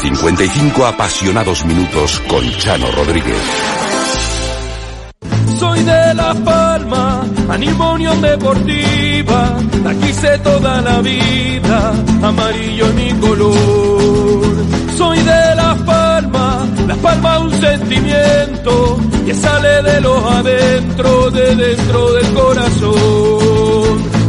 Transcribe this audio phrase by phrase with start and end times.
[0.00, 3.42] 55 apasionados minutos con Chano Rodríguez.
[5.58, 14.42] Soy de Las Palmas, animo Unión Deportiva, aquí sé toda la vida, amarillo mi color.
[14.96, 22.12] Soy de Las Palmas, Las Palmas un sentimiento que sale de los adentro, de dentro
[22.12, 24.17] del corazón.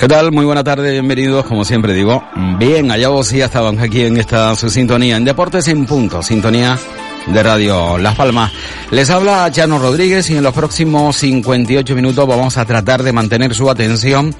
[0.00, 0.32] ¿Qué tal?
[0.32, 2.24] Muy buena tarde, bienvenidos, como siempre digo.
[2.58, 6.78] Bien, allá vos ya estaban aquí en esta su sintonía, en Deportes en Punto, sintonía
[7.26, 8.50] de Radio Las Palmas.
[8.92, 13.54] Les habla Chano Rodríguez y en los próximos 58 minutos vamos a tratar de mantener
[13.54, 14.34] su atención,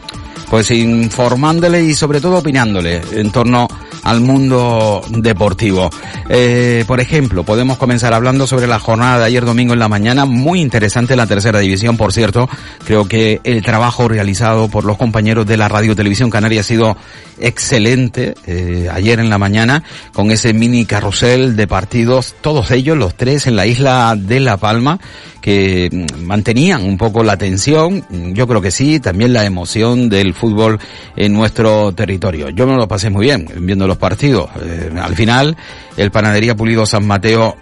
[0.49, 3.69] pues informándole y sobre todo opinándole en torno
[4.03, 5.91] al mundo deportivo.
[6.29, 10.25] Eh, por ejemplo, podemos comenzar hablando sobre la jornada de ayer domingo en la mañana,
[10.25, 12.49] muy interesante la tercera división, por cierto.
[12.85, 16.97] Creo que el trabajo realizado por los compañeros de la Radio Televisión Canaria ha sido
[17.41, 23.15] excelente eh, ayer en la mañana con ese mini carrusel de partidos, todos ellos, los
[23.15, 25.01] tres en la isla de La Palma,
[25.41, 30.35] que mm, mantenían un poco la tensión, yo creo que sí, también la emoción del
[30.35, 30.79] fútbol
[31.17, 32.51] en nuestro territorio.
[32.51, 34.49] Yo me lo pasé muy bien viendo los partidos.
[34.63, 35.57] Eh, al final,
[35.97, 37.57] el Panadería Pulido San Mateo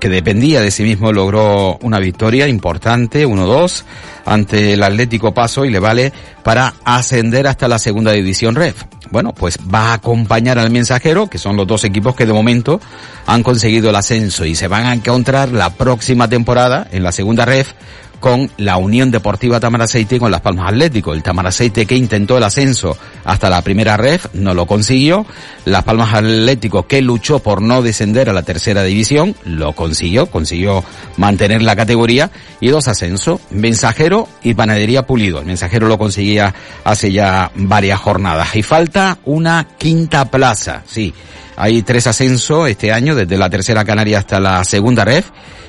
[0.00, 3.84] que dependía de sí mismo, logró una victoria importante, 1-2,
[4.24, 8.82] ante el Atlético Paso y le vale para ascender hasta la segunda división REF.
[9.10, 12.80] Bueno, pues va a acompañar al mensajero, que son los dos equipos que de momento
[13.26, 17.44] han conseguido el ascenso y se van a encontrar la próxima temporada en la segunda
[17.44, 17.72] REF
[18.20, 21.12] con la Unión Deportiva Tamaraceite y con Las Palmas Atlético.
[21.12, 25.26] El Tamaraceite que intentó el ascenso hasta la primera ref no lo consiguió.
[25.64, 30.84] Las Palmas Atlético que luchó por no descender a la tercera división lo consiguió, consiguió
[31.16, 32.30] mantener la categoría
[32.60, 35.40] y dos ascensos, Mensajero y Panadería Pulido.
[35.40, 36.54] El Mensajero lo conseguía
[36.84, 41.14] hace ya varias jornadas y falta una quinta plaza, sí.
[41.62, 45.26] Hay tres ascensos este año, desde la tercera Canaria hasta la segunda ref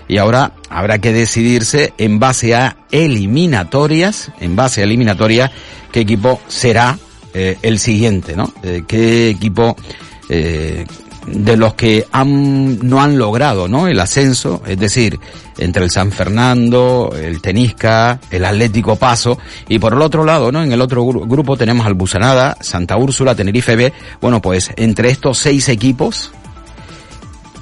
[0.07, 5.51] y ahora habrá que decidirse en base a eliminatorias, en base a eliminatorias,
[5.91, 6.97] qué equipo será
[7.33, 8.53] eh, el siguiente, ¿no?
[8.63, 9.75] Eh, qué equipo
[10.29, 10.85] eh,
[11.27, 13.87] de los que han, no han logrado, ¿no?
[13.87, 15.19] El ascenso, es decir,
[15.57, 19.37] entre el San Fernando, el Tenisca, el Atlético Paso,
[19.69, 20.63] y por el otro lado, ¿no?
[20.63, 23.93] En el otro gru grupo tenemos al Busanada, Santa Úrsula, Tenerife B.
[24.19, 26.31] Bueno, pues entre estos seis equipos,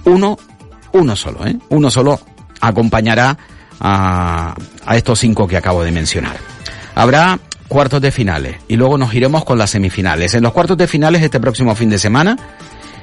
[0.05, 0.37] uno,
[0.93, 1.57] uno solo, ¿eh?
[1.69, 2.19] Uno solo
[2.61, 3.37] acompañará
[3.79, 4.55] a,
[4.85, 6.37] a estos cinco que acabo de mencionar.
[6.95, 10.33] Habrá cuartos de finales y luego nos iremos con las semifinales.
[10.33, 12.35] En los cuartos de finales este próximo fin de semana,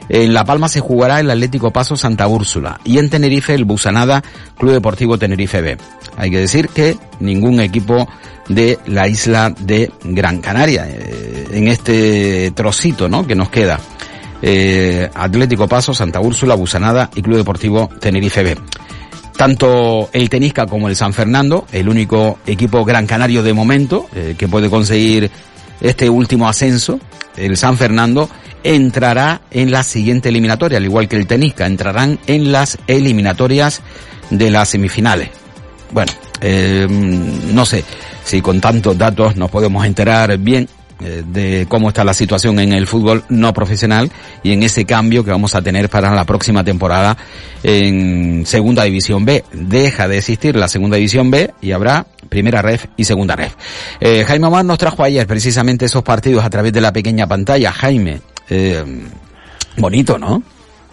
[0.08, 4.22] en La Palma se jugará el Atlético Paso Santa Úrsula y en Tenerife el Busanada
[4.58, 5.76] Club Deportivo Tenerife B.
[6.16, 8.08] Hay que decir que ningún equipo
[8.48, 13.26] de la isla de Gran Canaria eh, en este trocito, ¿no?
[13.26, 13.80] Que nos queda.
[14.42, 18.56] Eh, Atlético Paso, Santa Úrsula, Busanada y Club Deportivo Tenerife B.
[19.36, 24.34] Tanto el Tenisca como el San Fernando, el único equipo gran canario de momento eh,
[24.38, 25.30] que puede conseguir
[25.80, 26.98] este último ascenso,
[27.36, 28.30] el San Fernando,
[28.74, 33.82] entrará en la siguiente eliminatoria, al igual que el Tenisca, entrarán en las eliminatorias
[34.30, 35.30] de las semifinales.
[35.92, 37.84] Bueno, eh, no sé
[38.24, 40.68] si con tantos datos nos podemos enterar bien
[40.98, 44.10] eh, de cómo está la situación en el fútbol no profesional
[44.42, 47.16] y en ese cambio que vamos a tener para la próxima temporada
[47.62, 49.44] en Segunda División B.
[49.52, 53.54] Deja de existir la Segunda División B y habrá Primera Ref y Segunda Ref.
[54.00, 57.72] Eh, Jaime Omar nos trajo ayer precisamente esos partidos a través de la pequeña pantalla.
[57.72, 58.84] Jaime, eh,
[59.76, 60.42] bonito, ¿no?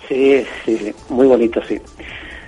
[0.07, 1.79] Sí, sí, muy bonito, sí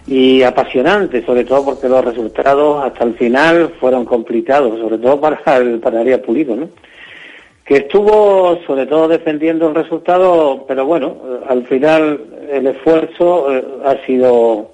[0.08, 5.40] y apasionante, sobre todo porque los resultados hasta el final fueron complicados, sobre todo para
[5.58, 6.70] el Panadería Pulido, ¿no?
[7.66, 11.18] Que estuvo sobre todo defendiendo el resultado, pero bueno,
[11.48, 12.22] al final
[12.52, 14.72] el esfuerzo eh, ha sido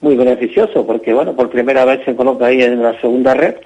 [0.00, 3.56] muy beneficioso, porque bueno, por primera vez se coloca ahí en la segunda red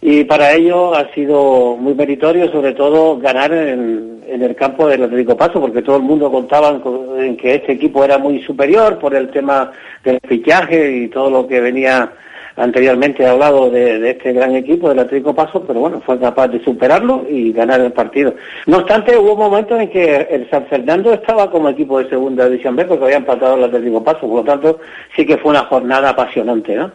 [0.00, 5.36] y para ello ha sido muy meritorio, sobre todo, ganar en, el campo del Atlético
[5.36, 6.80] Paso, porque todo el mundo contaba
[7.18, 9.72] en que este equipo era muy superior por el tema
[10.04, 12.12] del fichaje y todo lo que venía
[12.58, 17.24] anteriormente hablado de, este gran equipo del Atlético Paso, pero bueno, fue capaz de superarlo
[17.28, 18.34] y ganar el partido.
[18.66, 22.76] No obstante, hubo momentos en que el San Fernando estaba como equipo de segunda división
[22.76, 24.78] B porque había empatado el Atlético Paso, por lo tanto
[25.16, 26.92] sí que fue una jornada apasionante, ¿no?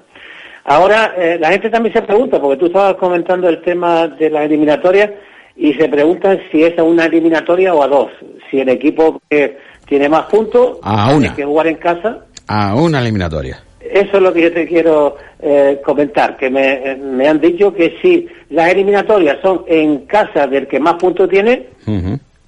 [0.65, 4.45] Ahora, eh, la gente también se pregunta, porque tú estabas comentando el tema de las
[4.45, 5.11] eliminatorias,
[5.55, 8.09] y se preguntan si es a una eliminatoria o a dos.
[8.49, 12.19] Si el equipo que tiene más puntos tiene que jugar en casa.
[12.47, 13.61] A una eliminatoria.
[13.79, 18.27] Eso es lo que yo te quiero eh, comentar, que me, han dicho que si
[18.49, 21.67] las eliminatorias son en casa del que más puntos tiene,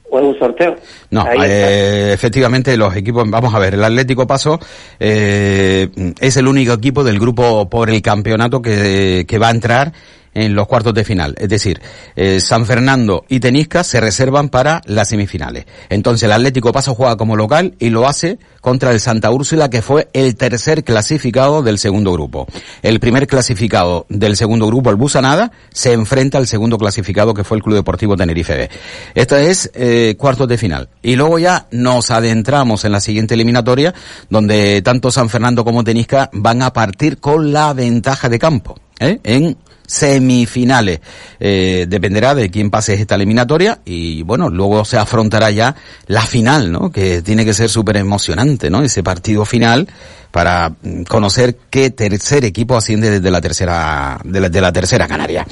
[0.10, 0.75] o es un sorteo.
[1.10, 4.60] No, eh, efectivamente los equipos, vamos a ver, el Atlético Paso
[5.00, 9.94] eh, es el único equipo del grupo por el campeonato que, que va a entrar
[10.36, 11.34] en los cuartos de final.
[11.40, 11.82] Es decir,
[12.16, 15.66] eh, San Fernando y Tenisca se reservan para las semifinales.
[15.90, 19.82] Entonces el Atlético Paso juega como local y lo hace contra el Santa Úrsula, que
[19.82, 22.48] fue el tercer clasificado del segundo grupo.
[22.82, 27.58] El primer clasificado del segundo grupo, el Busanada, se enfrenta al segundo clasificado, que fue
[27.58, 28.70] el Club Deportivo Tenerife B.
[29.14, 30.90] Esta es eh, cuartos de final.
[31.02, 33.94] Y luego ya nos adentramos en la siguiente eliminatoria,
[34.30, 38.76] donde tanto San Fernando como Tenisca van a partir con la ventaja de campo.
[39.00, 39.20] ¿eh?
[39.24, 41.00] en semifinales.
[41.40, 45.76] Eh, dependerá de quién pase esta eliminatoria y bueno, luego se afrontará ya
[46.08, 46.92] la final, ¿no?
[46.92, 48.82] Que tiene que ser súper emocionante, ¿no?
[48.82, 49.88] Ese partido final
[50.32, 55.08] para mm, conocer qué tercer equipo asciende desde la tercera, de la, de la tercera
[55.08, 55.46] Canaria.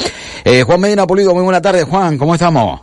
[0.44, 2.82] Eh, Juan Medina Pulido, muy buena tarde, Juan, ¿cómo estamos?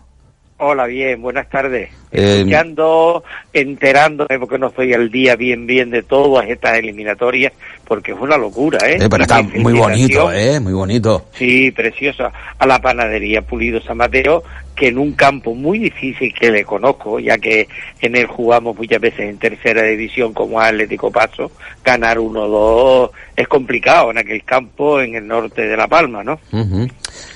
[0.63, 1.89] Hola, bien, buenas tardes.
[2.13, 7.55] Eh, Escuchando, enterándome, porque no estoy al día bien, bien de todas estas eliminatorias,
[7.91, 8.99] porque es una locura, ¿eh?
[9.01, 10.61] eh pero está muy bonito, ¿eh?
[10.61, 11.27] Muy bonito.
[11.33, 12.31] Sí, preciosa.
[12.57, 14.45] A la panadería Pulido San Mateo,
[14.81, 17.69] que en un campo muy difícil que le conozco, ya que
[18.01, 21.53] en él jugamos muchas veces en tercera división como Atlético Paso,
[21.85, 26.25] ganar uno o dos es complicado en aquel campo en el norte de La Palma,
[26.25, 26.39] ¿no?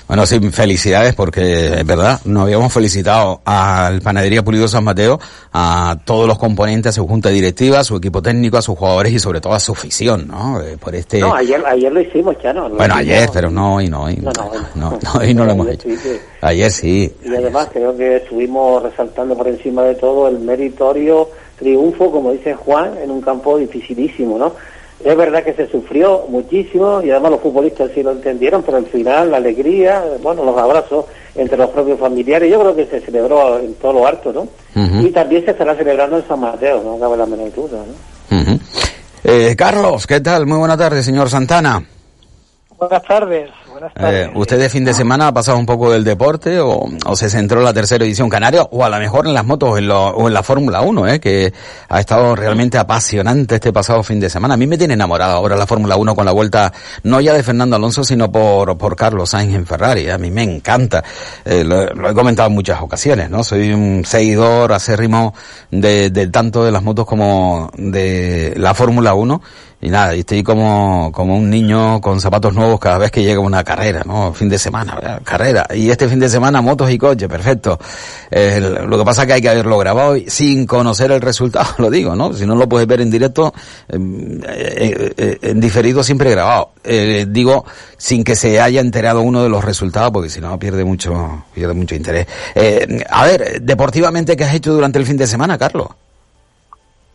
[0.07, 5.19] Bueno, sí, felicidades porque es verdad, nos habíamos felicitado al Panadería Pulido San Mateo,
[5.51, 9.13] a todos los componentes, a su junta directiva, a su equipo técnico, a sus jugadores
[9.13, 10.61] y sobre todo a su afición, ¿no?
[10.61, 11.19] Eh, por este...
[11.19, 12.69] No, ayer, ayer lo hicimos, ya no.
[12.69, 14.17] Bueno, ayer, pero no hoy, no hoy.
[14.17, 14.31] No,
[14.75, 15.87] no, no, hoy no lo hemos hecho.
[16.41, 17.11] Ayer sí.
[17.23, 22.53] Y además creo que estuvimos resaltando por encima de todo el meritorio triunfo, como dice
[22.53, 24.53] Juan, en un campo dificilísimo, ¿no?
[25.03, 28.85] Es verdad que se sufrió muchísimo y además los futbolistas sí lo entendieron, pero al
[28.85, 31.05] final la alegría, bueno, los abrazos
[31.35, 34.47] entre los propios familiares, yo creo que se celebró en todo lo alto, ¿no?
[35.01, 38.59] Y también se estará celebrando en San Mateo, no cabe la menor duda, ¿no?
[39.23, 40.45] eh, Carlos, ¿qué tal?
[40.45, 41.83] Muy buena tarde, señor Santana.
[42.77, 43.49] Buenas tardes.
[43.95, 47.59] Eh, ¿Usted de fin de semana ha pasado un poco del deporte o, se centró
[47.59, 50.27] en la tercera edición canaria o a lo mejor en las motos o en, o
[50.27, 51.53] en la Fórmula 1, eh, que
[51.89, 54.53] ha estado realmente apasionante este pasado fin de semana?
[54.53, 56.71] A mí me tiene enamorado ahora la Fórmula 1 con la vuelta
[57.03, 60.09] no ya de Fernando Alonso, sino por, por Carlos Sainz en Ferrari.
[60.09, 61.03] A mí me encanta.
[61.43, 63.43] Eh, lo, he comentado en muchas ocasiones, ¿no?
[63.43, 65.33] Soy un seguidor acérrimo
[65.71, 69.41] de, de tanto de las motos como de la Fórmula 1
[69.85, 73.39] y nada, y estoy como, como un niño con zapatos nuevos cada vez que llega
[73.39, 74.33] una carrera, ¿no?
[74.33, 75.67] Fin de semana, carrera.
[75.75, 77.77] Y este fin de semana motos y coches, perfecto.
[78.31, 82.15] lo que pasa es que hay que haberlo grabado sin conocer el resultado, lo digo,
[82.15, 82.33] ¿no?
[82.33, 83.53] Si no lo puedes ver en directo,
[83.87, 86.71] em, eh, eh, en diferido siempre grabado.
[86.83, 87.63] Eh, digo,
[87.95, 91.75] sin que se haya enterado uno de los resultados, porque si no pierde mucho, pierde
[91.75, 92.25] mucho interés.
[93.07, 95.89] a ver, deportivamente, ¿qué has hecho durante el fin de semana, Carlos?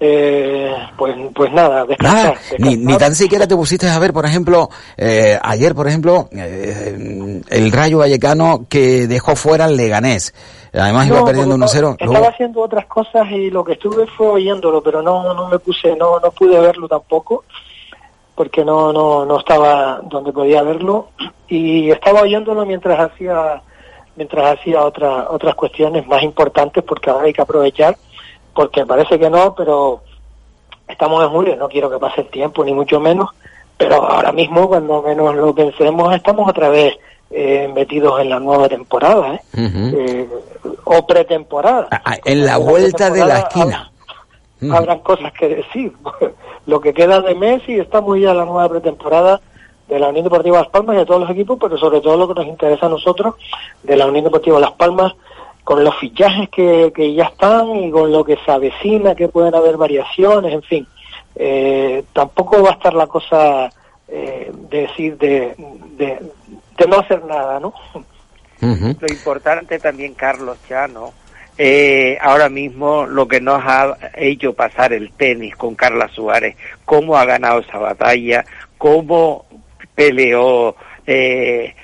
[0.02, 4.70] Eh, pues, pues nada, descansar, Ni, ni, tan siquiera te pusiste a ver, por ejemplo,
[4.96, 10.32] eh, ayer, por ejemplo, eh, el Rayo Vallecano que dejó fuera al Leganés.
[10.72, 11.96] Además iba perdiendo 1-0.
[11.98, 15.94] Estaba haciendo otras cosas y lo que estuve fue oyéndolo, pero no, no me puse,
[15.94, 17.44] no, no pude verlo tampoco,
[18.34, 21.08] porque no, no, no estaba donde podía verlo.
[21.46, 23.60] Y estaba oyéndolo mientras hacía
[24.16, 27.96] mientras hacía otras otras cuestiones más importantes porque ahora hay que aprovechar
[28.60, 30.02] porque parece que no pero
[30.86, 33.30] estamos en julio no quiero que pase el tiempo ni mucho menos
[33.78, 36.94] pero ahora mismo cuando menos lo pensemos estamos otra vez
[37.30, 39.40] eh, metidos en la nueva temporada ¿eh?
[39.56, 40.28] eh
[40.84, 41.86] o pretemporada.
[41.90, 43.90] Ah, ah, en la vuelta de la esquina.
[44.72, 45.92] habrán cosas que decir.
[46.66, 49.40] Lo que queda de Messi estamos ya en la nueva pretemporada
[49.88, 52.28] de la Unión Deportiva Las Palmas y de todos los equipos, pero sobre todo lo
[52.28, 53.34] que nos interesa a nosotros
[53.82, 55.14] de la Unión Deportiva Las Palmas,
[55.70, 59.54] con los fichajes que, que ya están y con lo que se avecina, que pueden
[59.54, 60.86] haber variaciones, en fin.
[61.36, 63.70] Eh, tampoco va a estar la cosa
[64.08, 65.54] eh, de decir de,
[65.96, 66.18] de,
[66.88, 67.72] no hacer nada, ¿no?
[68.60, 71.12] Lo importante también, Carlos Chano,
[71.56, 77.16] eh, ahora mismo lo que nos ha hecho pasar el tenis con Carla Suárez, cómo
[77.16, 78.44] ha ganado esa batalla,
[78.76, 79.44] cómo
[79.94, 80.74] peleó
[81.06, 81.76] eh,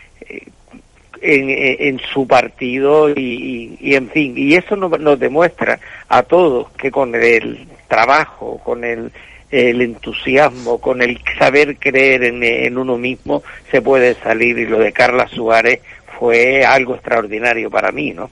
[1.27, 5.79] en, su partido y, y, en fin, y eso nos, nos, demuestra
[6.09, 9.11] a todos que con el trabajo, con el,
[9.51, 14.59] entusiasmo, con el saber creer en, uno mismo, se puede salir.
[14.59, 15.81] Y lo de Carla Suárez
[16.19, 18.31] fue algo extraordinario para mí, ¿no?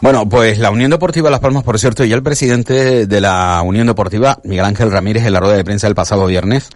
[0.00, 3.86] Bueno, pues la Unión Deportiva Las Palmas, por cierto, ya el presidente de la Unión
[3.86, 6.70] Deportiva, Miguel Ángel Ramírez, en la rueda de prensa del pasado viernes,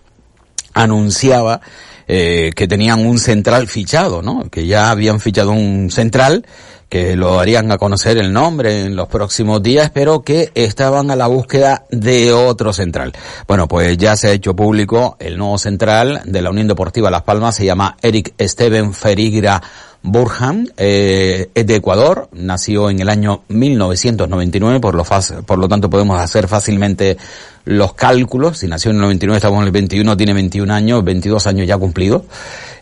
[0.83, 1.61] anunciaba
[2.07, 4.49] eh, que tenían un central fichado, ¿no?
[4.51, 6.47] Que ya habían fichado un central,
[6.89, 11.17] que lo harían a conocer el nombre en los próximos días, pero que estaban a
[11.17, 13.13] la búsqueda de otro central.
[13.47, 17.25] Bueno, pues ya se ha hecho público el nuevo central de la Unión Deportiva Las
[17.25, 19.63] Palmas, se llama Eric Steven Ferigra
[20.03, 25.05] Burhan eh, es de Ecuador, nació en el año 1999, por lo,
[25.45, 27.17] por lo tanto podemos hacer fácilmente
[27.65, 28.59] los cálculos.
[28.59, 31.77] Si nació en el 99, estamos en el 21, tiene 21 años, 22 años ya
[31.77, 32.23] cumplidos,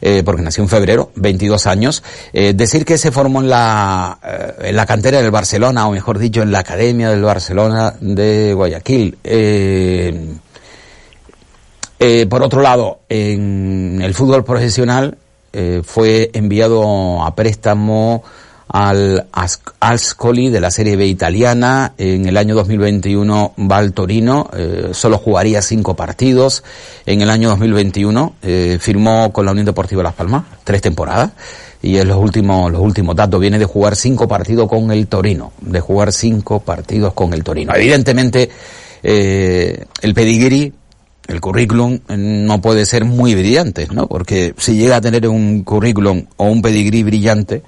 [0.01, 2.03] eh, porque nació en febrero, 22 años.
[2.33, 6.19] Eh, decir que se formó en la, eh, en la cantera del Barcelona, o mejor
[6.19, 9.19] dicho, en la Academia del Barcelona de Guayaquil.
[9.25, 10.37] Eh,
[11.99, 15.17] eh, por otro lado, en el fútbol profesional,
[15.59, 18.23] eh, fue enviado a préstamo
[18.69, 19.27] al
[19.81, 21.95] Ascoli de la Serie B italiana.
[21.97, 26.63] En el año 2021 va al Torino, eh, solo jugaría cinco partidos.
[27.07, 31.31] En el año 2021 eh, firmó con la Unión Deportiva Las Palmas tres temporadas.
[31.81, 35.53] Y en los últimos, los últimos datos viene de jugar cinco partidos con el Torino,
[35.63, 37.75] de jugar cinco partidos con el Torino.
[37.75, 38.51] Evidentemente,
[39.03, 40.71] el pedigree
[41.29, 44.07] el currículum no puede ser muy brillante, ¿no?
[44.07, 47.63] Porque si llega a tener un currículum o un pedigrí brillante,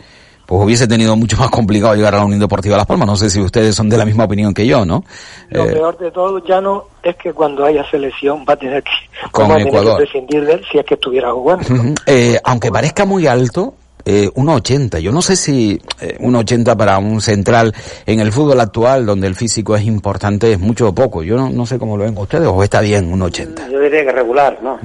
[0.49, 3.07] pues hubiese tenido mucho más complicado llegar a la Unión Deportiva Las Palmas.
[3.07, 5.05] No sé si ustedes son de la misma opinión que yo, ¿no?
[5.51, 8.83] Lo eh, peor de todo, ya no es que cuando haya selección va a tener
[8.83, 8.91] que,
[9.31, 9.99] con Ecuador.
[9.99, 11.67] prescindir de él si es que estuviera jugando.
[12.07, 13.75] eh, aunque parezca muy alto,
[14.09, 15.01] eh, 1,80.
[15.01, 17.75] Yo no sé si eh, 1,80 para un central
[18.07, 21.23] en el fútbol actual, donde el físico es importante, es mucho o poco.
[21.23, 23.71] Yo no, no sé cómo lo ven ustedes, o está bien 1,80.
[23.71, 24.79] Yo diría que regular, ¿no?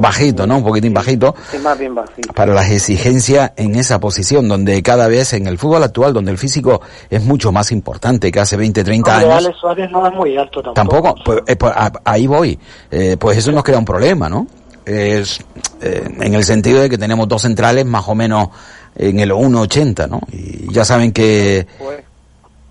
[0.00, 0.58] bajito, ¿no?
[0.58, 1.34] Un poquitín bajito.
[1.50, 2.32] Sí, más bien bajito.
[2.32, 6.38] Para las exigencias en esa posición, donde cada vez en el fútbol actual, donde el
[6.38, 6.80] físico
[7.10, 9.30] es mucho más importante que hace 20, 30 años.
[9.32, 11.02] Alex Suárez no es muy alto tampoco.
[11.02, 12.56] Tampoco, pues, eh, pues ahí voy.
[12.92, 14.46] Eh, pues eso nos crea un problema, ¿no?
[14.88, 15.40] Es
[15.82, 18.48] eh, en el sentido de que tenemos dos centrales más o menos
[18.96, 20.20] en el 1.80, ¿no?
[20.32, 21.66] Y ya saben que...
[21.78, 22.00] Pues,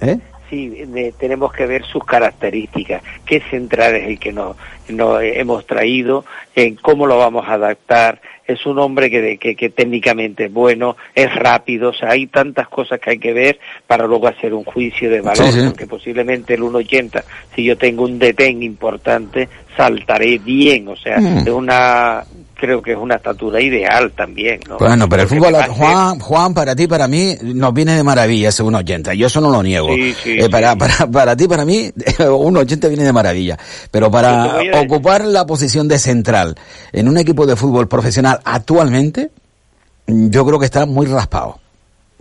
[0.01, 0.19] ¿eh?
[0.49, 0.85] Sí,
[1.19, 4.55] tenemos que ver sus características, qué central es el que nos,
[4.87, 6.23] nos hemos traído,
[6.55, 8.21] en cómo lo vamos a adaptar.
[8.45, 12.69] Es un hombre que, que, que, técnicamente es bueno, es rápido, o sea, hay tantas
[12.69, 15.67] cosas que hay que ver para luego hacer un juicio de valor, sí, sí.
[15.67, 17.23] porque posiblemente el 1.80,
[17.53, 21.39] si yo tengo un detén importante, saltaré bien, o sea, mm.
[21.39, 22.23] es una
[22.57, 24.59] creo que es una estatura ideal también.
[24.67, 24.77] ¿no?
[24.77, 28.63] Bueno, pero el fútbol, Juan, Juan, para ti, para mí, nos viene de maravilla ese
[28.63, 29.13] 1.80.
[29.13, 29.93] Yo eso no lo niego.
[29.93, 30.79] Sí, sí, eh, para, sí.
[30.79, 33.57] para, para ti, para mí, 1.80 viene de maravilla.
[33.91, 36.55] Pero para ocupar la posición de central
[36.91, 39.29] en un equipo de fútbol profesional actualmente,
[40.07, 41.59] yo creo que está muy raspado.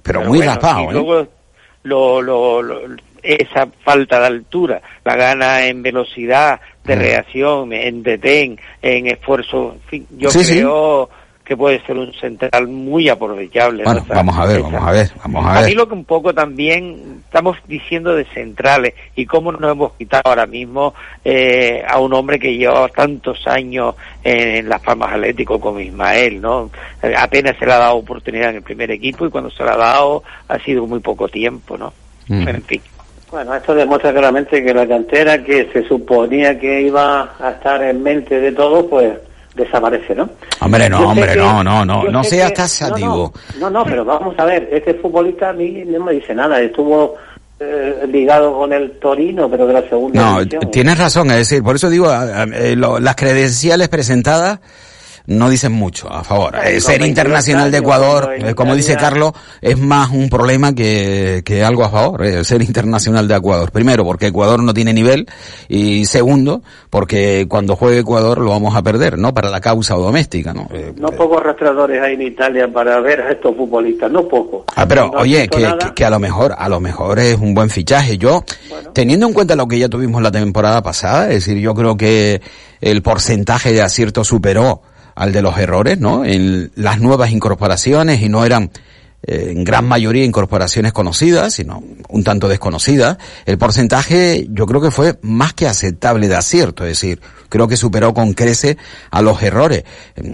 [0.02, 0.90] Pero, pero muy bueno, raspado.
[0.90, 0.93] ¿eh?
[0.93, 1.26] Luego
[1.83, 8.59] lo, lo, lo, esa falta de altura la gana en velocidad, de reacción, en detén,
[8.80, 11.42] en esfuerzo, en fin, yo sí, creo sí.
[11.45, 13.85] que puede ser un central muy aprovechable.
[13.85, 14.14] Bueno, ¿no?
[14.14, 15.64] vamos a ver, vamos a ver, vamos a ver.
[15.64, 19.92] A mí lo que un poco también estamos diciendo de centrales y cómo nos hemos
[19.95, 25.12] quitado ahora mismo eh, a un hombre que lleva tantos años en, en las Palmas
[25.12, 26.71] Atlético como Ismael, ¿no?
[27.02, 29.71] Eh, apenas se le ha dado oportunidad en el primer equipo y cuando se le
[29.71, 31.92] ha dado ha sido muy poco tiempo, ¿no?
[32.28, 32.49] Mm.
[32.49, 32.83] En fin.
[33.30, 38.02] Bueno, esto demuestra claramente que la cantera que se suponía que iba a estar en
[38.02, 39.14] mente de todos, pues
[39.54, 40.28] desaparece, ¿no?
[40.61, 43.33] Hombre, no, hombre, no, no, no, no seas taxativo.
[43.59, 47.16] No, no, pero vamos a ver, este futbolista a mí no me dice nada, estuvo
[47.59, 51.76] eh, ligado con el Torino, pero de la segunda No, tienes razón, es decir, por
[51.76, 54.61] eso digo, eh, las credenciales presentadas
[55.26, 56.54] no dicen mucho a favor.
[56.64, 61.64] Eh, ser internacional de Ecuador, eh, como dice Carlos, es más un problema que, que
[61.64, 63.71] algo a favor, eh, ser internacional de Ecuador.
[63.71, 65.26] Primero, porque Ecuador no tiene nivel
[65.68, 69.35] y segundo, porque cuando juegue Ecuador lo vamos a perder, ¿no?
[69.35, 70.68] Para la causa doméstica, ¿no?
[70.97, 74.64] no pocos rastreadores hay en Italia para ver a estos futbolistas, no pocos.
[74.75, 78.18] Ah, pero oye, que, que, a lo mejor, a lo mejor es un buen fichaje.
[78.18, 78.45] Yo,
[78.92, 82.40] teniendo en cuenta lo que ya tuvimos la temporada pasada, es decir, yo creo que
[82.80, 84.83] el porcentaje de acierto superó
[85.16, 86.25] al de los errores, ¿no?
[86.25, 88.70] En las nuevas incorporaciones y no eran
[89.26, 94.92] eh, en gran mayoría incorporaciones conocidas, sino un tanto desconocidas, el porcentaje yo creo que
[94.92, 98.76] fue más que aceptable de acierto, es decir, creo que superó con crece
[99.11, 99.85] a los errores.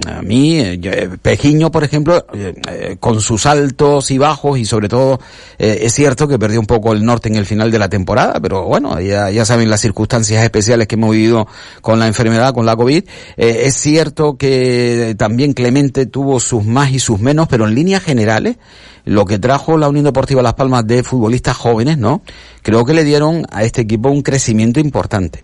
[0.06, 4.88] A mí, eh, eh, Pejiño, por ejemplo, eh, con sus altos y bajos y sobre
[4.88, 5.20] todo
[5.58, 8.64] es cierto que perdió un poco el norte en el final de la temporada, pero
[8.64, 11.46] bueno, ya, ya saben las circunstancias especiales que hemos vivido
[11.80, 13.04] con la enfermedad, con la COVID.
[13.36, 18.56] es cierto que también Clemente tuvo sus más y sus menos, pero en líneas generales,
[19.04, 22.22] lo que trajo la Unión Deportiva Las Palmas de futbolistas jóvenes, ¿no?
[22.62, 25.42] Creo que le dieron a este equipo un crecimiento importante.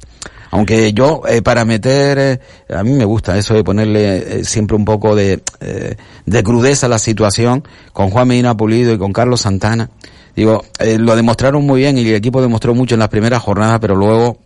[0.50, 2.40] Aunque yo, eh, para meter, eh,
[2.74, 5.42] a mí me gusta eso de ponerle eh, siempre un poco de,
[6.26, 9.90] de crudeza a la situación con Juan Medina Pulido y con Carlos Santana.
[10.34, 13.96] Digo, lo demostraron muy bien y el equipo demostró mucho en las primeras jornadas, pero
[13.96, 14.38] luego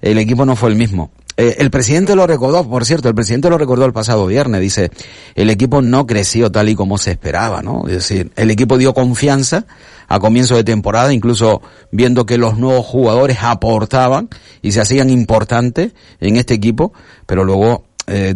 [0.00, 1.12] el equipo no fue el mismo.
[1.36, 4.90] El presidente lo recordó, por cierto, el presidente lo recordó el pasado viernes, dice,
[5.34, 7.84] el equipo no creció tal y como se esperaba, ¿no?
[7.86, 9.64] Es decir, el equipo dio confianza,
[10.08, 14.28] a comienzo de temporada, incluso viendo que los nuevos jugadores aportaban
[14.60, 16.92] y se hacían importantes en este equipo,
[17.24, 18.34] pero luego eh,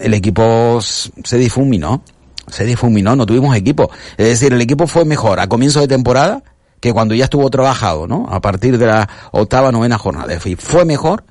[0.00, 2.02] el equipo se difuminó,
[2.46, 3.90] se difuminó, no tuvimos equipo.
[4.18, 6.42] Es decir, el equipo fue mejor a comienzo de temporada
[6.80, 8.26] que cuando ya estuvo trabajado, ¿no?
[8.28, 10.38] A partir de la octava, novena jornada.
[10.58, 11.24] Fue mejor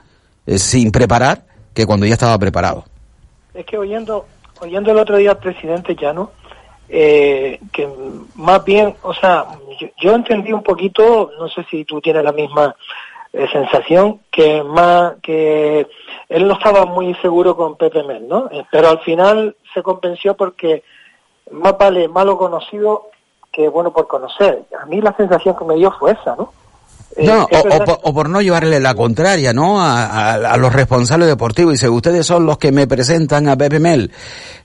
[0.45, 2.85] eh, sin preparar que cuando ya estaba preparado.
[3.53, 4.25] Es que oyendo,
[4.59, 6.31] oyendo el otro día al presidente Llano,
[6.89, 7.89] eh, que
[8.35, 9.47] más bien, o sea,
[9.99, 12.75] yo, entendí un poquito, no sé si tú tienes la misma
[13.31, 15.87] eh, sensación, que más que
[16.29, 18.49] él no estaba muy seguro con Pepe Mel, ¿no?
[18.51, 20.83] Eh, pero al final se convenció porque
[21.51, 23.09] más vale malo conocido
[23.51, 24.63] que bueno por conocer.
[24.79, 26.53] A mí la sensación que me dio fue esa, ¿no?
[27.15, 27.47] Eh, no,
[28.03, 29.75] o, por, no llevarle la contraria, ¿no?
[29.79, 31.73] A, los responsables deportivos.
[31.73, 34.11] Dice, ustedes son los que me presentan a Pepe Mel.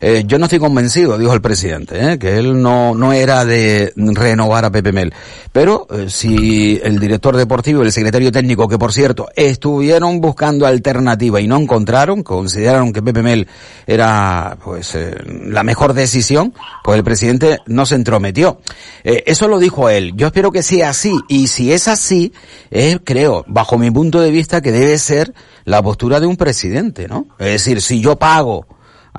[0.00, 2.18] Eh, yo no estoy convencido, dijo el presidente, ¿eh?
[2.18, 5.12] que él no, no era de renovar a Pepe Mel.
[5.52, 11.40] Pero si el director deportivo y el secretario técnico, que por cierto, estuvieron buscando alternativa
[11.40, 13.48] y no encontraron, consideraron que Pepe Mel
[13.86, 18.60] era, pues, la mejor decisión, pues el presidente no se entrometió.
[19.02, 20.12] eso lo dijo él.
[20.14, 21.12] Yo espero que sea así.
[21.28, 22.32] Y si es así,
[22.70, 25.32] es, creo, bajo mi punto de vista, que debe ser
[25.64, 27.28] la postura de un presidente, ¿no?
[27.38, 28.66] Es decir, si yo pago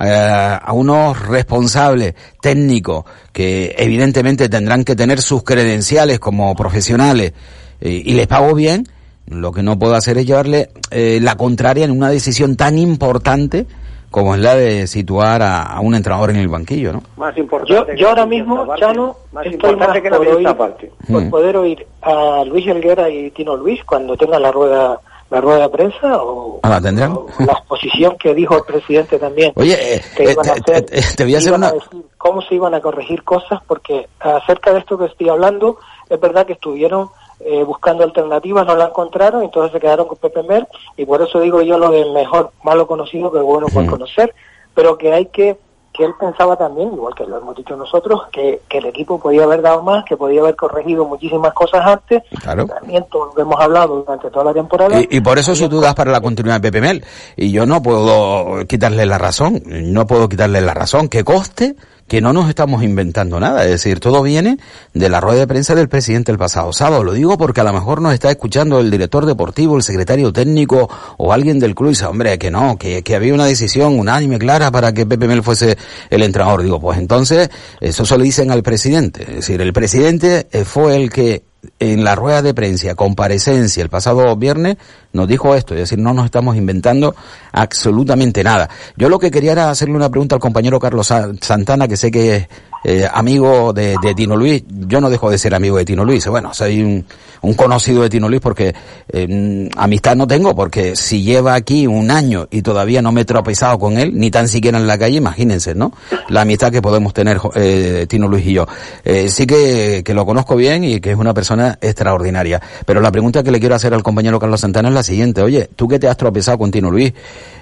[0.00, 7.32] eh, a unos responsables técnicos que evidentemente tendrán que tener sus credenciales como profesionales
[7.80, 8.86] eh, y les pago bien,
[9.26, 13.66] lo que no puedo hacer es llevarle eh, la contraria en una decisión tan importante
[14.10, 17.02] como es la de situar a, un entrenador en el banquillo, ¿no?
[17.16, 17.96] Más importante.
[17.96, 20.92] Yo, ahora mismo, Chano, más estoy más que por, oír, parte.
[21.10, 21.30] por mm.
[21.30, 25.68] poder oír a Luis Helguera y Tino Luis cuando tengan la rueda la rueda de
[25.68, 27.16] prensa o, ¿Ah, la, tendrán?
[27.38, 29.52] la exposición que dijo el presidente también.
[29.54, 30.84] Oye, eh, que iban a hacer,
[31.16, 31.72] te, voy a hacer una...
[32.18, 36.46] cómo se iban a corregir cosas, porque acerca de esto que estoy hablando, es verdad
[36.46, 41.06] que estuvieron eh, buscando alternativas, no la encontraron, entonces se quedaron con Pepe Mer, y
[41.06, 44.34] por eso digo yo lo de mejor malo conocido que bueno por conocer,
[44.74, 45.56] pero que hay que,
[45.92, 49.44] que él pensaba también, igual que lo hemos dicho nosotros, que, que el equipo podía
[49.44, 53.60] haber dado más, que podía haber corregido muchísimas cosas antes, también todo lo que hemos
[53.60, 55.00] hablado durante toda la temporada.
[55.08, 57.04] Y, por eso si dudas para la continuidad de Pepe Mel,
[57.36, 61.74] y yo no puedo quitarle la razón, no puedo quitarle la razón, que coste
[62.10, 64.58] que no nos estamos inventando nada, es decir, todo viene
[64.94, 67.04] de la rueda de prensa del presidente el pasado sábado.
[67.04, 70.90] Lo digo porque a lo mejor nos está escuchando el director deportivo, el secretario técnico
[71.18, 74.40] o alguien del club y dice, hombre, que no, que, que había una decisión unánime,
[74.40, 75.78] clara para que Pepe Mel fuese
[76.10, 76.64] el entrenador.
[76.64, 77.48] Digo, pues entonces,
[77.80, 79.22] eso se lo dicen al presidente.
[79.22, 81.44] Es decir, el presidente eh, fue el que
[81.78, 84.76] en la rueda de prensa, comparecencia el pasado viernes,
[85.12, 87.14] nos dijo esto, es decir, no nos estamos inventando
[87.52, 88.70] absolutamente nada.
[88.96, 92.48] Yo lo que quería era hacerle una pregunta al compañero Carlos Santana, que sé que
[92.84, 94.62] eh, amigo de, de, Tino Luis.
[94.68, 96.26] Yo no dejo de ser amigo de Tino Luis.
[96.26, 97.04] Bueno, soy un,
[97.42, 98.74] un conocido de Tino Luis porque
[99.08, 103.24] eh, amistad no tengo, porque si lleva aquí un año y todavía no me he
[103.24, 105.92] tropezado con él, ni tan siquiera en la calle, imagínense, ¿no?
[106.28, 108.66] La amistad que podemos tener eh, Tino Luis y yo.
[109.04, 112.60] Eh, sí que, que lo conozco bien y que es una persona extraordinaria.
[112.84, 115.42] Pero la pregunta que le quiero hacer al compañero Carlos Santana es la siguiente.
[115.42, 117.12] Oye, tú que te has tropezado con Tino Luis,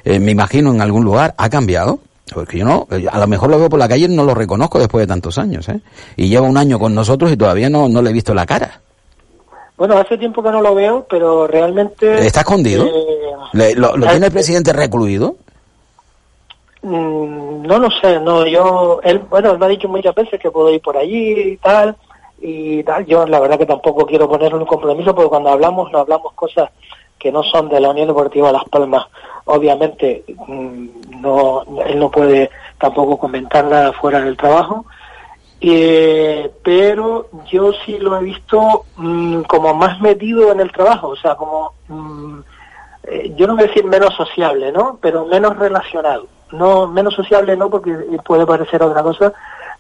[0.05, 2.01] eh, me imagino en algún lugar, ¿ha cambiado?
[2.35, 4.79] Porque yo no, a lo mejor lo veo por la calle y no lo reconozco
[4.79, 5.81] después de tantos años, ¿eh?
[6.17, 8.81] Y lleva un año con nosotros y todavía no, no le he visto la cara.
[9.77, 12.27] Bueno, hace tiempo que no lo veo, pero realmente...
[12.27, 12.87] ¿Está escondido?
[12.87, 15.37] Eh, ¿Le, ¿Lo, lo tiene el presidente recluido?
[16.83, 20.51] Mm, no lo sé, no, yo, él, bueno, él me ha dicho muchas veces que
[20.51, 21.97] puedo ir por allí y tal,
[22.41, 25.99] y tal, yo la verdad que tampoco quiero poner un compromiso porque cuando hablamos, no
[25.99, 26.71] hablamos cosas
[27.19, 29.07] que no son de la Unión Deportiva Las Palmas.
[29.51, 34.85] Obviamente, mm, no, él no puede tampoco comentar nada fuera del trabajo,
[35.59, 41.17] eh, pero yo sí lo he visto mmm, como más metido en el trabajo, o
[41.17, 42.41] sea, como, mmm,
[43.05, 44.99] eh, yo no voy a decir menos sociable, ¿no?
[45.01, 46.27] Pero menos relacionado.
[46.53, 47.93] No, menos sociable no, porque
[48.27, 49.33] puede parecer otra cosa,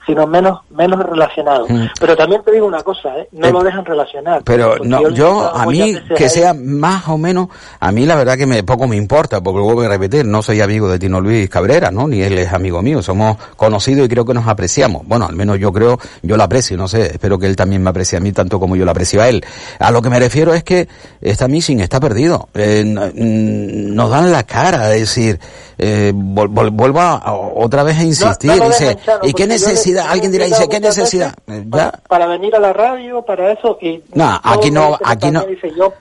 [0.08, 1.66] sino menos menos relacionado.
[1.68, 1.88] Mm.
[2.00, 3.28] Pero también te digo una cosa, ¿eh?
[3.32, 4.42] no eh, lo dejan relacionar.
[4.42, 6.30] Pero no, yo, yo a mí que ahí.
[6.30, 9.82] sea más o menos, a mí la verdad que me poco me importa, porque vuelvo
[9.82, 12.08] a repetir, no soy amigo de Tino Luis Cabrera, ¿no?
[12.08, 15.02] Ni él es amigo mío, somos conocidos y creo que nos apreciamos.
[15.06, 17.90] Bueno, al menos yo creo, yo lo aprecio, no sé, espero que él también me
[17.90, 19.44] aprecie a mí tanto como yo lo aprecio a él.
[19.78, 20.88] A lo que me refiero es que
[21.20, 22.48] esta missing está perdido.
[22.54, 25.38] Eh, nos dan la cara, es decir,
[25.76, 29.97] eh, vuelvo a, otra vez a insistir, no, no dice, ¿y qué necesidad?
[30.00, 31.34] Alguien dirá, dice, ¿qué necesidad?
[31.70, 33.78] Para, para, venir a la radio, para eso.
[33.80, 35.44] Y no, aquí no, aquí no.
[35.44, 35.92] Dice, yo,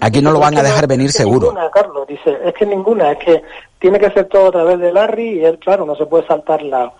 [0.00, 1.48] Aquí no lo van a dejar venir es seguro.
[1.48, 3.42] Ninguna, Carlos, dice, es que ninguna, es que
[3.78, 6.62] tiene que ser todo a través de Larry y él, claro, no se puede saltar
[6.62, 6.92] la,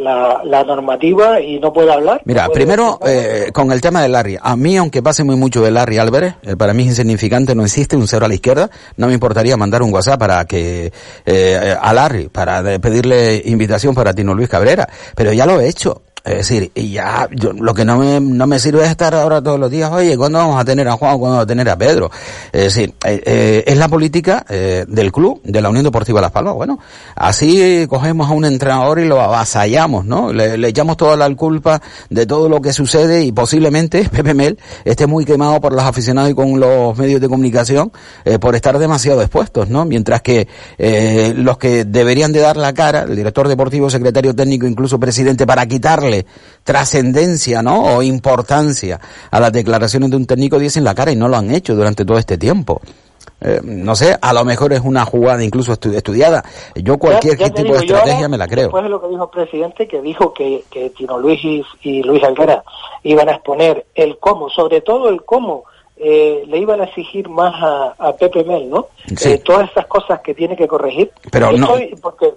[0.00, 2.22] la, la, normativa y no puede hablar.
[2.24, 4.38] Mira, no puede primero eh, con el tema de Larry.
[4.40, 7.64] A mí, aunque pase muy mucho de Larry Álvarez, eh, para mí es insignificante, no
[7.64, 8.70] existe un cero a la izquierda.
[8.96, 10.92] No me importaría mandar un WhatsApp para que
[11.26, 16.02] eh, a Larry, para pedirle invitación para Tino Luis Cabrera, pero ya lo he hecho.
[16.24, 19.42] Es decir, y ya, yo, lo que no me, no me sirve es estar ahora
[19.42, 21.68] todos los días, oye, ¿cuándo vamos a tener a Juan o cuándo vamos a tener
[21.68, 22.10] a Pedro?
[22.52, 26.32] Es decir, eh, eh, es la política eh, del club, de la Unión Deportiva Las
[26.32, 26.54] Palmas.
[26.54, 26.78] Bueno,
[27.14, 30.32] así cogemos a un entrenador y lo avasallamos, ¿no?
[30.32, 34.58] Le, le, echamos toda la culpa de todo lo que sucede y posiblemente Pepe Mel
[34.84, 37.92] esté muy quemado por los aficionados y con los medios de comunicación
[38.24, 39.84] eh, por estar demasiado expuestos, ¿no?
[39.84, 44.66] Mientras que eh, los que deberían de dar la cara, el director deportivo, secretario técnico,
[44.66, 46.09] incluso presidente, para quitarle
[46.64, 47.96] trascendencia, ¿no?
[47.96, 51.50] O importancia a las declaraciones de un técnico dicen la cara y no lo han
[51.50, 52.80] hecho durante todo este tiempo.
[53.42, 56.44] Eh, no sé, a lo mejor es una jugada incluso estu estudiada.
[56.74, 58.64] Yo cualquier ya, ya tipo de estrategia me la creo.
[58.64, 62.02] Después de lo que dijo el presidente, que dijo que, que Tino Luis y, y
[62.02, 62.62] Luis Alcara
[63.02, 65.64] iban a exponer el cómo, sobre todo el cómo
[65.96, 68.88] eh, le iban a exigir más a, a Pepe Mel, ¿no?
[69.16, 69.32] Sí.
[69.32, 71.10] Eh, todas esas cosas que tiene que corregir.
[71.30, 71.66] Pero yo no.
[71.66, 72.34] Soy, porque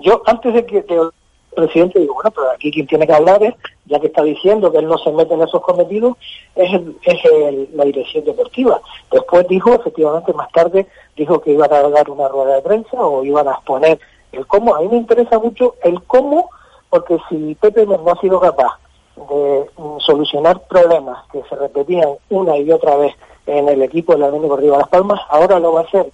[0.00, 1.10] yo antes de que de,
[1.54, 3.54] presidente digo, bueno, pero aquí quien tiene que hablar es,
[3.86, 6.16] ya que está diciendo que él no se mete en esos cometidos,
[6.54, 8.80] es, el, es el, la dirección deportiva.
[9.10, 10.86] Después dijo, efectivamente, más tarde,
[11.16, 13.98] dijo que iban a dar una rueda de prensa o iban a exponer
[14.32, 14.74] el cómo.
[14.74, 16.50] A mí me interesa mucho el cómo,
[16.90, 18.78] porque si Pepe no ha sido capaz
[19.16, 23.14] de mm, solucionar problemas que se repetían una y otra vez
[23.46, 26.10] en el equipo de la Unión Deportiva Las Palmas, ahora lo va a hacer.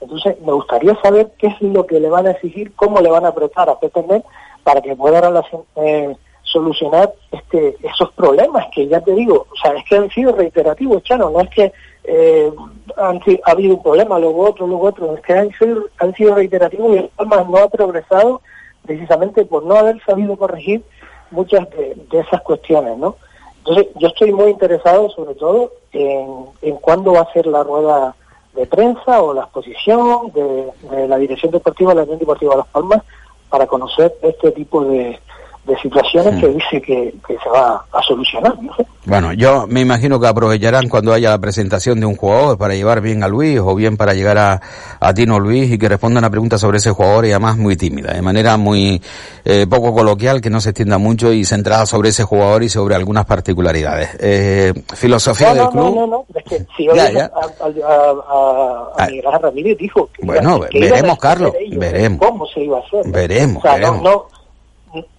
[0.00, 3.26] Entonces, me gustaría saber qué es lo que le van a exigir, cómo le van
[3.26, 4.02] a apretar a Pepe
[4.62, 9.72] para que pueda relacion, eh, solucionar este, esos problemas que ya te digo, o sea,
[9.72, 11.72] es que han sido reiterativos, Chano, no es que
[12.04, 12.50] eh,
[12.96, 16.34] han, ha habido un problema, luego otro, luego otro, es que han sido, han sido
[16.34, 18.42] reiterativos y el Palmas no ha progresado
[18.84, 20.82] precisamente por no haber sabido corregir
[21.30, 23.16] muchas de, de esas cuestiones, ¿no?
[23.58, 28.16] Entonces, yo estoy muy interesado sobre todo en, en cuándo va a ser la rueda
[28.54, 32.58] de prensa o la exposición de, de la Dirección Deportiva de la Unión Deportiva de
[32.58, 33.02] Las Palmas
[33.50, 35.18] para conocer este tipo de,
[35.64, 36.40] de situaciones sí.
[36.40, 38.54] que dice que, que, se va a solucionar.
[38.62, 38.72] ¿no?
[39.04, 43.00] Bueno, yo me imagino que aprovecharán cuando haya la presentación de un jugador para llevar
[43.00, 44.60] bien a Luis o bien para llegar a,
[44.98, 48.12] a Tino Luis y que respondan a preguntas sobre ese jugador y además muy tímida,
[48.12, 49.02] de manera muy
[49.44, 52.94] eh, poco coloquial, que no se extienda mucho y centrada sobre ese jugador y sobre
[52.94, 54.16] algunas particularidades.
[54.18, 55.94] Eh, filosofía no, del no, club.
[55.94, 57.30] No, no, no, es que si ya, ya.
[57.34, 62.18] a, a, a, a Miguel Ramírez dijo que bueno, que veremos, Carlos, veremos.
[62.26, 63.10] ¿Cómo se iba a hacer?
[63.10, 64.24] Veremos, o sea, veremos.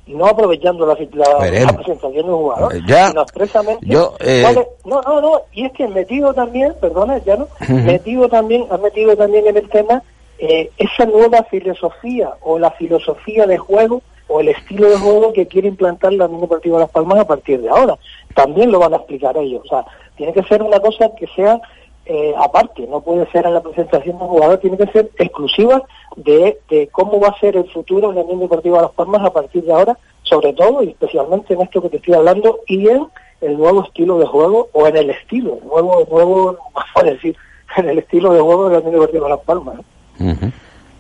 [0.07, 3.85] No, aprovechando la, la, la presentación de un jugador, ya, sino expresamente.
[3.85, 4.43] Yo, eh.
[4.83, 7.83] No, no, no, y es que metido también, perdona, ya no, uh -huh.
[7.83, 10.03] metido también, ha metido también en el tema
[10.39, 15.47] eh, esa nueva filosofía o la filosofía de juego o el estilo de juego que
[15.47, 17.97] quiere implantar la Unión Deportiva Las Palmas a partir de ahora.
[18.33, 19.61] También lo van a explicar ellos.
[19.65, 21.61] O sea, tiene que ser una cosa que sea
[22.05, 25.83] eh, aparte, no puede ser en la presentación de un jugador, tiene que ser exclusiva
[26.15, 29.31] de, de cómo va a ser el futuro de la Unión Deportiva Las Palmas a
[29.31, 33.07] partir de ahora, sobre todo y especialmente en esto que te estoy hablando y en
[33.41, 36.57] el nuevo estilo de juego o en el estilo, nuevo, nuevo,
[36.95, 37.35] a decir,
[37.77, 39.75] en el estilo de juego de la Unión Deportiva Las Palmas.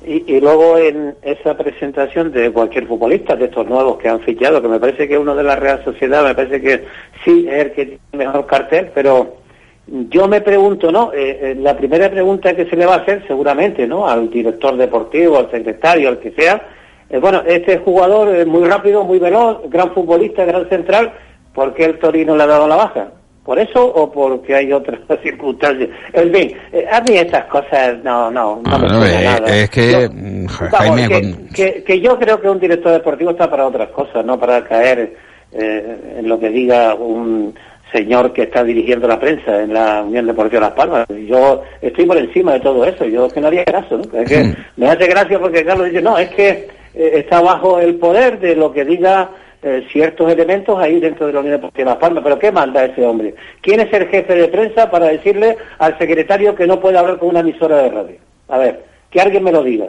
[0.03, 4.59] Y, y, luego en esa presentación de cualquier futbolista, de estos nuevos que han fichado,
[4.59, 6.85] que me parece que uno de la Real Sociedad, me parece que
[7.23, 9.40] sí es el que tiene mejor cartel, pero
[9.87, 11.11] yo me pregunto, ¿no?
[11.13, 14.07] Eh, eh, la primera pregunta que se le va a hacer seguramente, ¿no?
[14.07, 16.61] Al director deportivo, al secretario, al que sea,
[17.09, 21.11] eh, bueno, este jugador es muy rápido, muy veloz, gran futbolista, gran central,
[21.53, 23.11] ¿por qué el Torino le ha dado la baja?
[23.43, 25.89] ¿Por eso o porque hay otras circunstancias?
[26.13, 29.57] En fin, eh, a mí estas cosas no, no, no, me eh, nada.
[29.57, 33.31] Es que, Yo- Jaime, vamos, que, con- que- que yo creo que un director deportivo
[33.31, 35.15] está para otras cosas, no para caer
[35.51, 37.53] eh, en lo que diga un
[37.91, 41.05] señor que está dirigiendo la prensa en la Unión Deportiva Las Palmas.
[41.27, 44.19] Yo estoy por encima de todo eso, yo es que no haría caso, ¿no?
[44.19, 44.55] Es que Mm.
[44.77, 46.49] me hace gracia porque Carlos dice, no, es que
[46.93, 49.29] eh, está bajo el poder de lo que diga
[49.63, 52.23] eh, ciertos elementos ahí dentro de la Unión Deportiva Las Palmas.
[52.23, 53.35] Pero ¿qué manda ese hombre?
[53.61, 57.29] ¿Quién es el jefe de prensa para decirle al secretario que no puede hablar con
[57.29, 58.15] una emisora de radio?
[58.47, 59.87] A ver, que alguien me lo diga.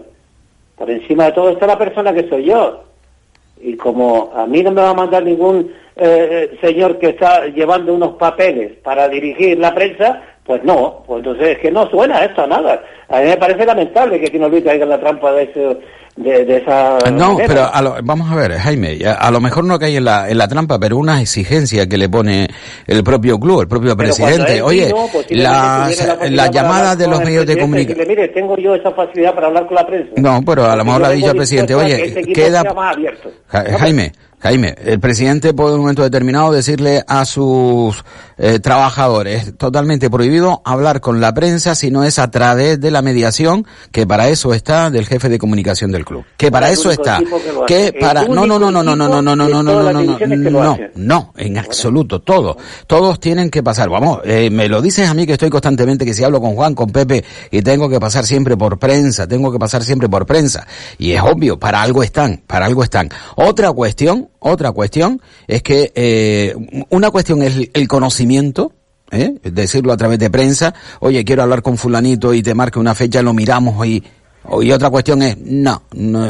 [0.76, 2.84] Por encima de todo está la persona que soy yo.
[3.62, 7.94] Y como a mí no me va a mandar ningún eh, señor que está llevando
[7.94, 12.42] unos papeles para dirigir la prensa, pues no, pues entonces es que no suena esto
[12.42, 12.82] a nada.
[13.08, 15.76] A mí me parece lamentable que Tino Luis caiga en la trampa de, ese,
[16.16, 17.44] de, de esa No, manera.
[17.46, 20.28] pero a lo- vamos a ver, Jaime, a, a lo mejor no cae en la,
[20.30, 22.48] en la trampa, pero una exigencia que le pone
[22.86, 24.62] el propio club, el propio Pero presidente.
[24.62, 24.92] Oye,
[25.30, 28.08] las, la para llamadas de los medios de comunicación.
[28.08, 30.10] mire, tengo yo esa facilidad para hablar con la prensa.
[30.16, 32.64] No, pero a lo mejor le ha dicho al presidente, oye, que este queda...
[32.74, 33.30] más abierto.
[33.48, 38.04] Ja- Jaime, Jaime, el presidente puede en un momento determinado decirle a sus
[38.38, 43.02] eh, trabajadores totalmente prohibido hablar con la prensa si no es a través de la
[43.02, 46.24] mediación que para eso está del jefe de comunicación del club.
[46.36, 47.20] Que para eso está.
[47.68, 50.50] que para no no no no no no no no no no no no no
[50.50, 52.56] no no en absoluto todo
[52.88, 53.90] todos tienen que pasar.
[53.90, 56.74] Vamos eh, me lo dices a mí que estoy constantemente que si hablo con Juan
[56.74, 60.66] con Pepe y tengo que pasar siempre por prensa tengo que pasar siempre por prensa.
[60.98, 63.08] Y es obvio para algo están para algo están.
[63.36, 66.54] Otra cuestión otra cuestión es que eh,
[66.90, 68.72] una cuestión es el conocimiento
[69.10, 69.34] ¿eh?
[69.42, 73.22] decirlo a través de prensa oye quiero hablar con fulanito y te marque una fecha
[73.22, 74.02] lo miramos y
[74.60, 76.28] y otra cuestión es, no, no,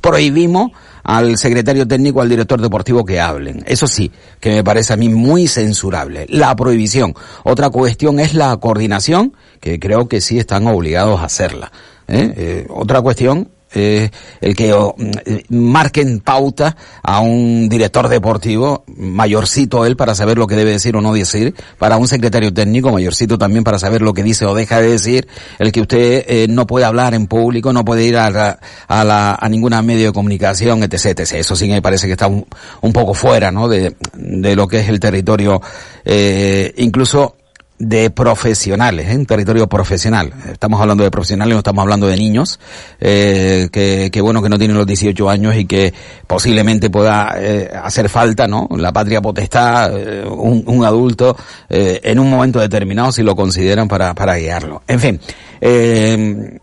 [0.00, 0.72] prohibimos
[1.02, 3.64] al secretario técnico, al director deportivo que hablen.
[3.66, 6.26] Eso sí, que me parece a mí muy censurable.
[6.28, 7.14] La prohibición.
[7.42, 11.72] Otra cuestión es la coordinación, que creo que sí están obligados a hacerla.
[12.06, 12.34] ¿eh?
[12.36, 14.10] Eh, otra cuestión eh,
[14.40, 20.56] el que mm, marquen pauta a un director deportivo, mayorcito él para saber lo que
[20.56, 24.22] debe decir o no decir, para un secretario técnico, mayorcito también para saber lo que
[24.22, 25.26] dice o deja de decir,
[25.58, 28.58] el que usted eh, no puede hablar en público, no puede ir a, la-
[28.88, 31.32] a, la, a ninguna medio de comunicación, etc, etc.
[31.34, 32.46] Eso sí me parece que está un,
[32.80, 33.68] un poco fuera, ¿no?
[33.68, 35.60] De, de lo que es el territorio,
[36.04, 37.36] eh, incluso
[37.78, 39.16] de profesionales, ¿eh?
[39.16, 40.32] un territorio profesional.
[40.50, 42.60] Estamos hablando de profesionales, no estamos hablando de niños,
[43.00, 45.92] eh, que, que bueno que no tienen los 18 años y que
[46.26, 48.68] posiblemente pueda eh, hacer falta, ¿no?
[48.76, 51.36] La patria potestad, eh, un, un adulto
[51.68, 54.82] eh, en un momento determinado si lo consideran para, para guiarlo.
[54.86, 55.20] En fin,
[55.60, 56.58] eh,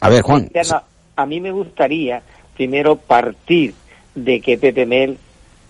[0.00, 0.50] a ver Juan,
[1.16, 2.20] a mí me gustaría
[2.56, 3.74] primero partir
[4.14, 5.18] de que Pepe Mel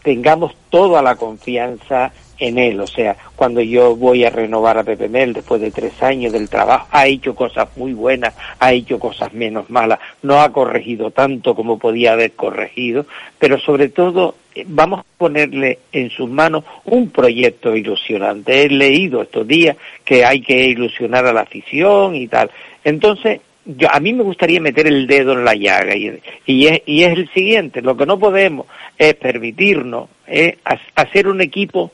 [0.02, 2.80] tengamos toda la confianza en él.
[2.80, 6.48] O sea, cuando yo voy a renovar a Pepe Mel después de tres años del
[6.48, 11.54] trabajo, ha hecho cosas muy buenas, ha hecho cosas menos malas, no ha corregido tanto
[11.54, 13.06] como podía haber corregido,
[13.38, 18.62] pero sobre todo eh, vamos a ponerle en sus manos un proyecto ilusionante.
[18.62, 22.50] He leído estos días que hay que ilusionar a la afición y tal.
[22.84, 26.82] Entonces, yo, a mí me gustaría meter el dedo en la llaga y, y, es,
[26.84, 28.66] y es el siguiente, lo que no podemos
[28.98, 31.92] es permitirnos eh, ha- hacer un equipo,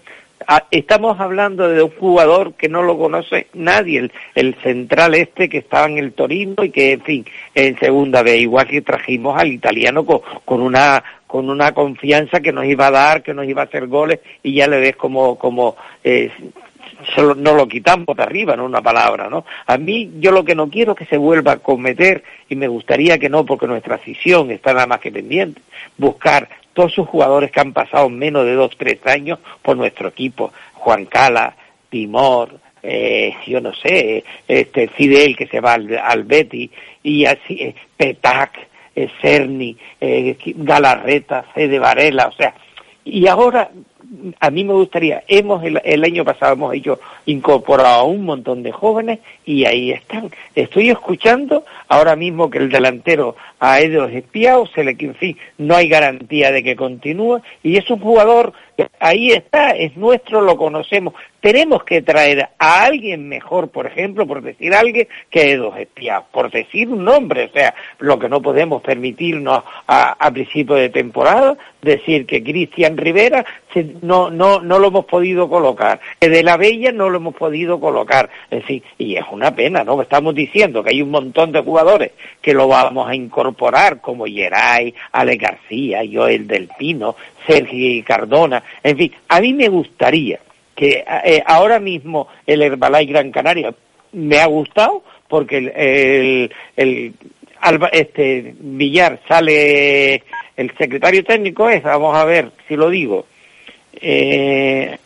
[0.71, 5.59] estamos hablando de un jugador que no lo conoce nadie, el, el central este que
[5.59, 9.53] estaba en el Torino y que, en fin, en segunda vez, igual que trajimos al
[9.53, 13.63] italiano con, con una con una confianza que nos iba a dar, que nos iba
[13.63, 16.29] a hacer goles y ya le ves como, como eh,
[17.15, 19.45] se lo- no lo quitamos de arriba, no una palabra, ¿no?
[19.67, 22.67] A mí yo lo que no quiero es que se vuelva a cometer, y me
[22.67, 25.61] gustaría que no, porque nuestra afición está nada más que pendiente,
[25.97, 26.49] buscar
[26.81, 31.05] todos esos jugadores que han pasado menos de dos, tres años por nuestro equipo, Juan
[31.05, 31.55] Cala,
[31.91, 36.71] Timor, eh, yo no sé, este Fidel que se va al, al Betty,
[37.03, 38.71] y así, eh, Petac,
[39.21, 39.77] Cerny,
[40.57, 42.55] Galarreta, Fede Varela, o sea,
[43.05, 43.71] y ahora
[44.41, 48.73] a mí me gustaría, hemos el, año pasado hemos hecho incorporado a un montón de
[48.73, 50.31] jóvenes y ahí están.
[50.55, 55.77] Estoy escuchando ahora mismo que el delantero ha ido espiado, se le, en fin, no
[55.77, 58.55] hay garantía de que continúe y es un jugador
[58.99, 61.15] ahí está, es nuestro, lo conocemos.
[61.41, 66.51] Tenemos que traer a alguien mejor, por ejemplo, por decir alguien, que dos espiados, por
[66.51, 72.27] decir un nombre, o sea, lo que no podemos permitirnos a, principio de temporada, decir
[72.27, 73.45] que Cristian Rivera
[74.03, 77.81] no, no, no lo hemos podido colocar, que de la Bella no lo hemos podido
[77.81, 80.01] colocar, es decir, y es una pena, ¿no?
[80.01, 83.50] Estamos diciendo que hay un montón de jugadores que lo vamos a incorporar,
[84.01, 90.41] como Geray, Ale García, Joel Del Pino, Sergio Cardona, en fin, a mí me gustaría
[90.75, 93.75] que eh, ahora mismo el Herbalife Gran Canaria
[94.13, 97.15] me ha gustado porque el, el,
[97.93, 100.23] este Villar sale
[100.57, 103.27] el secretario técnico es vamos a ver si lo digo
[104.01, 104.99] eh,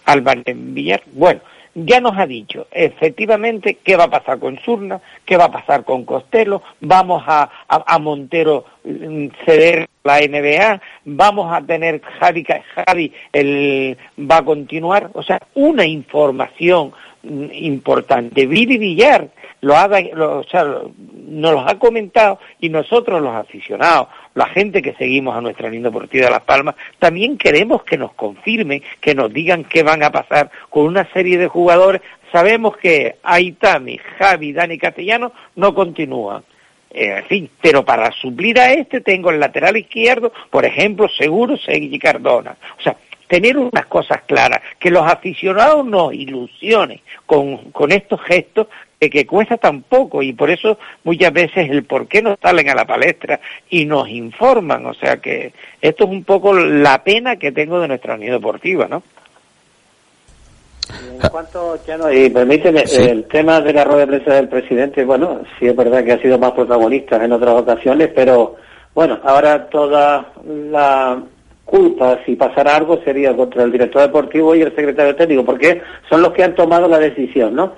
[0.55, 1.03] Villar.
[1.13, 1.41] Bueno
[1.75, 5.85] ya nos ha dicho efectivamente qué va a pasar con Surna, qué va a pasar
[5.85, 13.13] con Costello, vamos a, a, Montero mm, ceder la NBA, vamos a tener Javi, Javi
[13.33, 18.47] el, va a continuar, o sea, una información mm, importante.
[18.47, 19.29] Vivi Villar
[19.65, 24.93] lo ha, o sea, nos los ha comentado y nosotros los aficionados, la gente que
[24.93, 29.33] seguimos a nuestra linda deportiva de Las Palmas, también queremos que nos confirmen, que nos
[29.33, 32.03] digan qué van a pasar con una serie de jugadores.
[32.35, 36.43] Sabemos que Aitami, Javi, Dani Castellano no continúan.
[36.91, 41.57] Eh, en fin, pero para suplir a este tengo el lateral izquierdo, por ejemplo, seguro
[41.57, 42.57] Sergi Cardona.
[42.77, 42.97] O sea,
[43.29, 48.67] tener unas cosas claras, que los aficionados nos ilusionen con, con estos gestos
[49.11, 52.75] que cuesta tan poco y por eso muchas veces el por qué no salen a
[52.75, 57.53] la palestra y nos informan, o sea que esto es un poco la pena que
[57.53, 59.03] tengo de nuestra unidad deportiva, ¿no?
[61.23, 65.43] En cuanto, Chano, y permíteme, el tema de la rueda de prensa del presidente, bueno,
[65.59, 68.57] sí es verdad que ha sido más protagonista en otras ocasiones, pero
[68.95, 71.23] bueno, ahora toda la
[71.65, 76.23] culpa, si pasara algo, sería contra el director deportivo y el secretario técnico, porque son
[76.23, 77.73] los que han tomado la decisión, ¿no?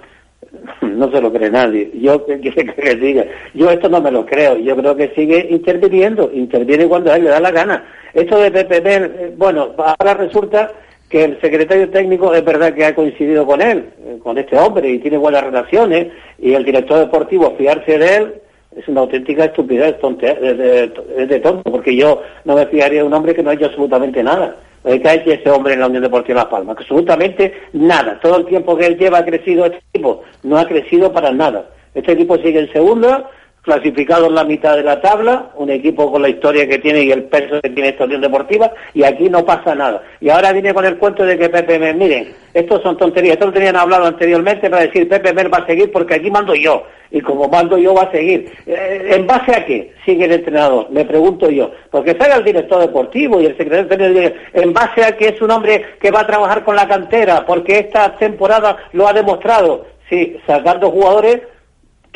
[0.83, 1.91] no se lo cree nadie.
[1.95, 3.25] Yo que diga,
[3.55, 4.57] yo esto no me lo creo.
[4.57, 7.85] Yo creo que sigue interviniendo, interviene cuando a él le da la gana.
[8.13, 10.73] Esto de PPP, eh, bueno, ahora resulta
[11.09, 14.89] que el secretario técnico es verdad que ha coincidido con él, eh, con este hombre,
[14.89, 18.35] y tiene buenas relaciones, y el director deportivo fiarse de él
[18.77, 23.35] es una auténtica estupidez, es de tonto, porque yo no me fiaría de un hombre
[23.35, 24.57] que no ha hecho absolutamente nada.
[24.85, 26.77] ¿Qué ha hecho ese hombre en la Unión Deportiva Las Palmas?
[26.79, 28.21] Absolutamente nada.
[28.21, 30.23] Todo el tiempo que él lleva ha crecido este equipo.
[30.45, 31.71] No ha crecido para nada.
[31.95, 33.29] Este equipo sigue en segunda,
[33.67, 37.11] clasificado en la mitad de la tabla, un equipo con la historia que tiene y
[37.11, 40.03] el peso que tiene esta Unión Deportiva, y aquí no pasa nada.
[40.21, 43.47] Y ahora viene con el cuento de que Pepe Mer, miren, estos son tonterías, esto
[43.47, 46.85] lo tenían hablado anteriormente para decir Pepe Mer va a seguir porque aquí mando yo,
[47.11, 48.53] y como mando yo va a seguir.
[48.67, 50.89] Eh, ¿En base a qué sigue el entrenador?
[50.91, 51.73] Me pregunto yo.
[51.91, 55.51] Porque salga el director deportivo y el secretario técnico, en base a que es un
[55.51, 59.87] hombre que va a trabajar con la cantera, porque esta temporada lo ha demostrado.
[60.09, 61.41] Sí, sacando jugadores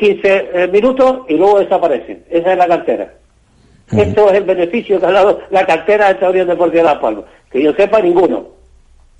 [0.00, 2.24] 15 eh, minutos y luego desaparecen.
[2.30, 3.12] Esa es la cartera.
[3.94, 7.00] Esto es el beneficio que ha dado la cartera de esta Unión Deportiva de La
[7.00, 7.24] Palma.
[7.50, 8.46] Que yo sepa, ninguno.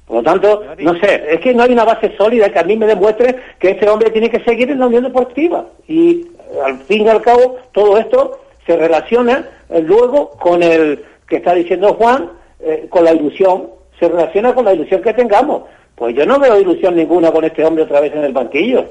[0.07, 2.77] Por lo tanto, no sé, es que no hay una base sólida que a mí
[2.77, 5.67] me demuestre que este hombre tiene que seguir en la Unión Deportiva.
[5.87, 6.27] Y
[6.65, 11.55] al fin y al cabo, todo esto se relaciona eh, luego con el que está
[11.55, 15.65] diciendo Juan, eh, con la ilusión, se relaciona con la ilusión que tengamos.
[15.95, 18.87] Pues yo no veo ilusión ninguna con este hombre otra vez en el banquillo.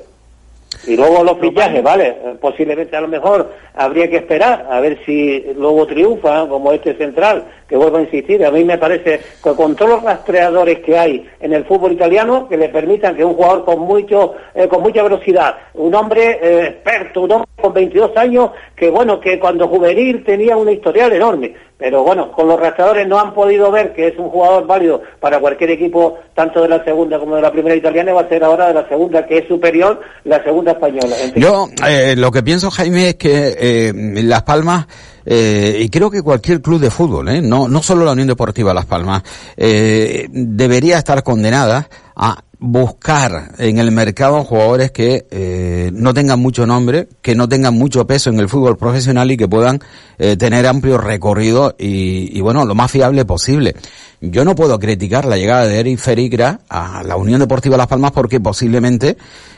[0.87, 5.45] Y luego los fichajes, vale, posiblemente a lo mejor habría que esperar a ver si
[5.55, 9.75] luego triunfa, como este central, que vuelvo a insistir, a mí me parece que con
[9.75, 13.65] todos los rastreadores que hay en el fútbol italiano, que le permitan que un jugador
[13.65, 18.51] con mucho eh, con mucha velocidad, un hombre eh, experto, un hombre con 22 años,
[18.75, 23.17] que bueno, que cuando juvenil tenía una historial enorme, pero bueno, con los rastreadores no
[23.17, 27.17] han podido ver que es un jugador válido para cualquier equipo, tanto de la segunda
[27.17, 30.01] como de la primera italiana, va a ser ahora de la segunda, que es superior,
[30.25, 31.15] la segunda española.
[31.37, 34.87] Yo eh, lo que pienso, Jaime, es que eh, Las Palmas,
[35.25, 38.73] eh, y creo que cualquier club de fútbol, eh, no, no solo la Unión Deportiva
[38.73, 39.23] Las Palmas,
[39.55, 47.07] debería estar condenada a buscar en el mercado jugadores que eh, no tengan mucho nombre,
[47.21, 49.79] que no tengan mucho peso en el fútbol profesional y que puedan
[50.17, 53.75] eh, tener amplio recorrido y, y, bueno, lo más fiable posible.
[54.21, 58.11] Yo no puedo criticar la llegada de Eric Ferigra a la Unión Deportiva Las Palmas
[58.11, 59.15] porque posiblemente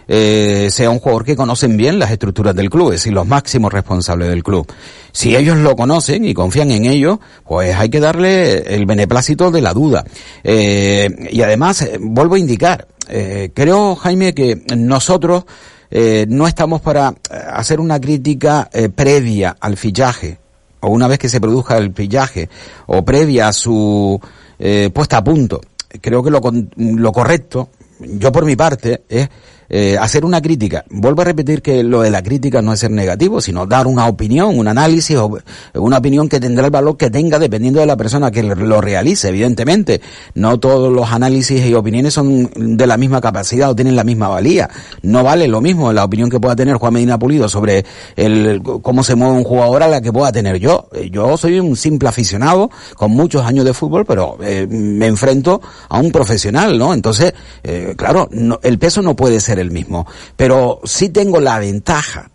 [0.07, 3.71] eh, sea un jugador que conocen bien las estructuras del club, es decir, los máximos
[3.71, 4.67] responsables del club.
[5.13, 9.61] si ellos lo conocen y confían en ello, pues hay que darle el beneplácito de
[9.61, 10.03] la duda.
[10.43, 15.43] Eh, y además, eh, vuelvo a indicar, eh, creo, Jaime, que nosotros
[15.91, 20.39] eh, no estamos para eh, hacer una crítica eh, previa al fichaje,
[20.80, 22.49] o una vez que se produzca el fichaje,
[22.88, 24.20] o previa a su
[24.57, 25.62] eh, puesta a punto.
[25.99, 26.41] Creo que lo,
[26.78, 29.30] lo correcto, yo por mi parte, es
[29.74, 30.84] eh, hacer una crítica.
[30.89, 34.05] Vuelvo a repetir que lo de la crítica no es ser negativo, sino dar una
[34.07, 35.39] opinión, un análisis, o
[35.76, 39.30] una opinión que tendrá el valor que tenga dependiendo de la persona que lo realice,
[39.30, 40.01] evidentemente.
[40.36, 44.28] No todos los análisis y opiniones son de la misma capacidad o tienen la misma
[44.28, 44.69] valía.
[45.03, 47.86] No vale lo mismo la opinión que pueda tener Juan Medina Pulido sobre
[48.17, 50.89] el cómo se mueve un jugador a la que pueda tener yo.
[50.93, 55.61] Eh, Yo soy un simple aficionado con muchos años de fútbol, pero eh, me enfrento
[55.88, 56.93] a un profesional, ¿no?
[56.93, 60.05] Entonces, eh, claro, no- el peso no puede ser el mismo,
[60.36, 62.30] pero sí tengo la ventaja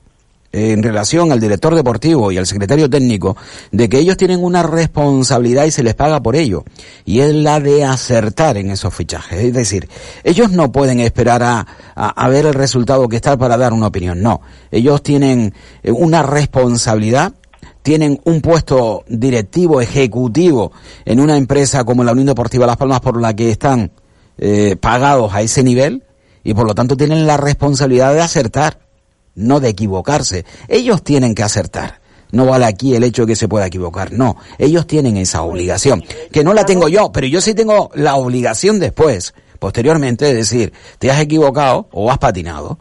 [0.53, 3.37] eh, en relación al director deportivo y al secretario técnico
[3.73, 6.65] de que ellos tienen una responsabilidad y se les paga por ello.
[7.05, 9.39] Y es la de acertar en esos fichajes.
[9.41, 9.89] Es decir
[10.25, 13.89] ellos no pueden esperar a, a- a ver el resultado que está para dar una
[13.89, 14.23] opinión.
[14.23, 14.41] No.
[14.71, 15.53] Ellos tienen
[15.83, 17.35] eh, una responsabilidad
[17.83, 20.73] tienen un puesto directivo ejecutivo
[21.05, 23.93] en una empresa como la Unión Deportiva Las Palmas por la que están
[24.39, 26.03] eh, pagados a ese nivel
[26.47, 28.87] y por lo tanto tienen la responsabilidad de acertar
[29.35, 30.45] no de equivocarse.
[30.67, 32.01] Ellos tienen que acertar.
[32.33, 34.13] No vale aquí el hecho de que se pueda equivocar.
[34.13, 36.03] No, ellos tienen esa obligación.
[36.33, 40.73] Que no la tengo yo, pero yo sí tengo la obligación después, posteriormente, de decir,
[40.99, 42.79] te has equivocado o has patinado.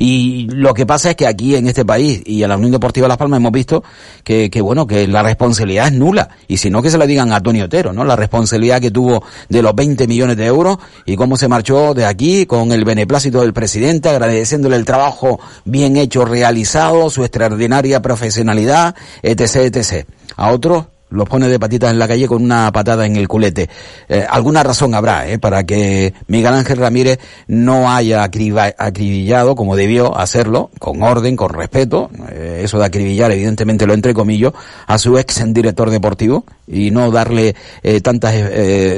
[0.00, 3.08] Y lo que pasa es que aquí en este país y en la Unión Deportiva
[3.08, 3.82] Las Palmas hemos visto
[4.22, 6.28] que, que bueno, que la responsabilidad es nula.
[6.46, 8.04] Y si no, que se la digan a Tony Otero, ¿no?
[8.04, 12.04] La responsabilidad que tuvo de los 20 millones de euros y cómo se marchó de
[12.04, 18.94] aquí con el beneplácito del presidente, agradeciéndole el trabajo bien hecho, realizado, su extraordinaria profesionalidad,
[19.22, 20.06] etc., etc.
[20.36, 23.68] A otros los pone de patitas en la calle con una patada en el culete.
[24.08, 25.38] Eh, alguna razón habrá ¿eh?
[25.38, 32.10] para que Miguel Ángel Ramírez no haya acribillado como debió hacerlo, con orden, con respeto,
[32.30, 34.54] eh, eso de acribillar evidentemente lo entrecomillo,
[34.86, 38.34] a su ex director deportivo y no darle eh, tantas,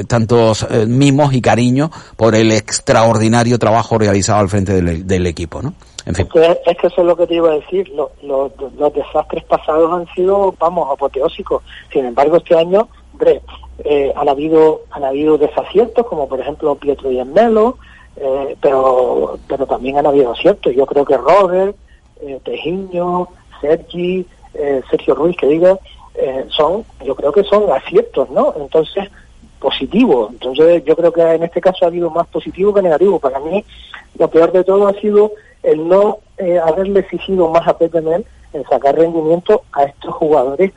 [0.07, 5.73] tantos mimos y cariño por el extraordinario trabajo realizado al frente del, del equipo, ¿no?
[6.05, 7.89] Es que, es que eso es lo que te iba a decir.
[7.89, 11.61] Lo- lo- los desastres pasados han sido, vamos, apoteósicos.
[11.91, 13.41] Sin embargo, este año, hombre,
[13.83, 17.77] eh, han habido han habido desaciertos, como por ejemplo Pietro y Melo,
[18.17, 20.73] eh, pero pero también han habido aciertos.
[20.73, 21.75] Yo creo que Robert,
[22.21, 23.27] eh, Tejiño,
[23.59, 25.77] Sergi, eh, Sergio Ruiz, que diga,
[26.15, 28.53] eh, son, yo creo que son aciertos, ¿no?
[28.57, 29.09] Entonces,
[29.59, 30.29] positivo.
[30.31, 33.19] Entonces, yo creo que en este caso ha habido más positivo que negativo.
[33.19, 33.63] Para mí,
[34.17, 35.31] lo peor de todo ha sido
[35.63, 37.99] el no eh, haberle exigido más a Pepe
[38.53, 40.71] en sacar rendimiento a estos jugadores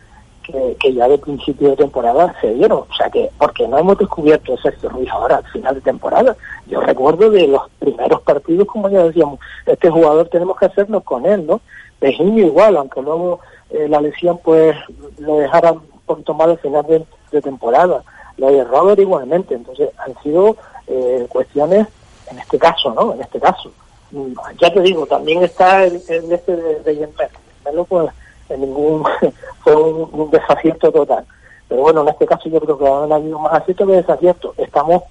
[0.45, 2.85] que, que ya de principio de temporada se dieron.
[2.89, 6.37] O sea que, porque no hemos descubierto a Sergio Ruiz ahora al final de temporada.
[6.66, 11.26] Yo recuerdo de los primeros partidos, como ya decíamos, este jugador tenemos que hacernos con
[11.26, 11.61] él, ¿no?
[11.99, 14.76] Pejiño igual, aunque luego eh, la lesión pues
[15.18, 18.03] lo dejara un poquito mal al final de, de temporada.
[18.37, 19.55] Lo de Robert igualmente.
[19.55, 20.57] Entonces han sido
[20.87, 21.89] eh, cuestiones,
[22.30, 23.14] en este caso, ¿no?
[23.14, 23.70] En este caso.
[24.14, 27.08] Mm, Ya te digo, también está el, este de, de
[27.88, 28.10] pues,
[28.48, 29.04] en ningún
[29.64, 31.24] fue un, un desacierto total.
[31.68, 34.58] Pero bueno, en este caso yo creo que han habido más aciertos que desaciertos.
[34.58, 35.02] Estamos,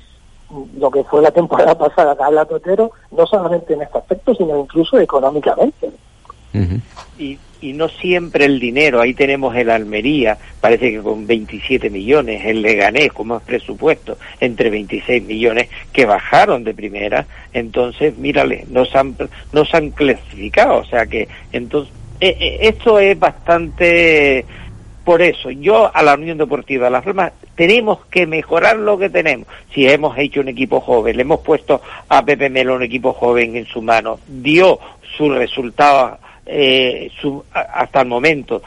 [0.49, 4.57] mm, lo que fue la temporada pasada, habla Totero, no solamente en este aspecto, sino
[4.57, 5.91] incluso económicamente.
[7.17, 8.99] Y, y no siempre el dinero.
[8.99, 14.69] Ahí tenemos el Almería, parece que con 27 millones, el Leganés con más presupuesto, entre
[14.69, 17.25] 26 millones, que bajaron de primera.
[17.53, 19.15] Entonces, mírale, nos han,
[19.53, 20.79] nos han clasificado.
[20.79, 24.45] O sea que, entonces, eh, eh, esto es bastante.
[25.05, 29.09] Por eso, yo a la Unión Deportiva de Las Palmas tenemos que mejorar lo que
[29.09, 29.47] tenemos.
[29.73, 33.55] Si hemos hecho un equipo joven, le hemos puesto a Pepe Melo un equipo joven
[33.57, 34.79] en su mano, dio
[35.17, 37.11] su resultado eh,
[37.53, 38.61] hasta el momento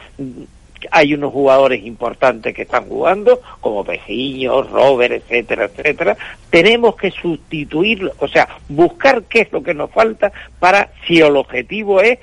[0.91, 6.17] hay unos jugadores importantes que están jugando, como Pejiño, Robert, etcétera, etcétera.
[6.51, 11.37] Tenemos que sustituirlo, o sea, buscar qué es lo que nos falta para, si el
[11.37, 12.19] objetivo es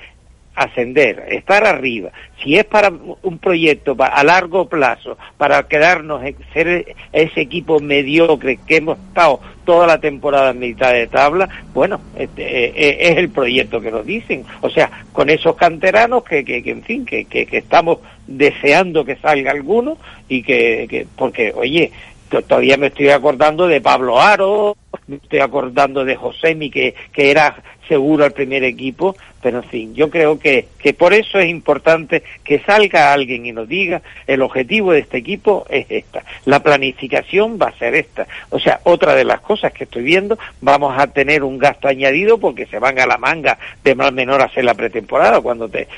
[0.54, 2.10] ascender, estar arriba.
[2.42, 2.92] Si es para
[3.22, 9.86] un proyecto a largo plazo, para quedarnos, ser ese equipo mediocre que hemos estado toda
[9.86, 14.04] la temporada en mitad de tabla, bueno, este, eh, eh, es el proyecto que nos
[14.04, 14.44] dicen.
[14.60, 19.04] O sea, con esos canteranos que, que, que, en fin, que, que, que estamos deseando
[19.04, 19.98] que salga alguno
[20.28, 21.90] y que, que porque, oye,
[22.28, 27.62] todavía me estoy acordando de Pablo Aro, me estoy acordando de Josemi, que, que era
[27.88, 32.22] seguro al primer equipo, pero en fin, yo creo que, que por eso es importante
[32.42, 37.58] que salga alguien y nos diga el objetivo de este equipo es esta, la planificación
[37.60, 38.26] va a ser esta.
[38.50, 42.38] O sea, otra de las cosas que estoy viendo, vamos a tener un gasto añadido
[42.38, 45.88] porque se van a la manga de más menor a hacer la pretemporada, cuando te,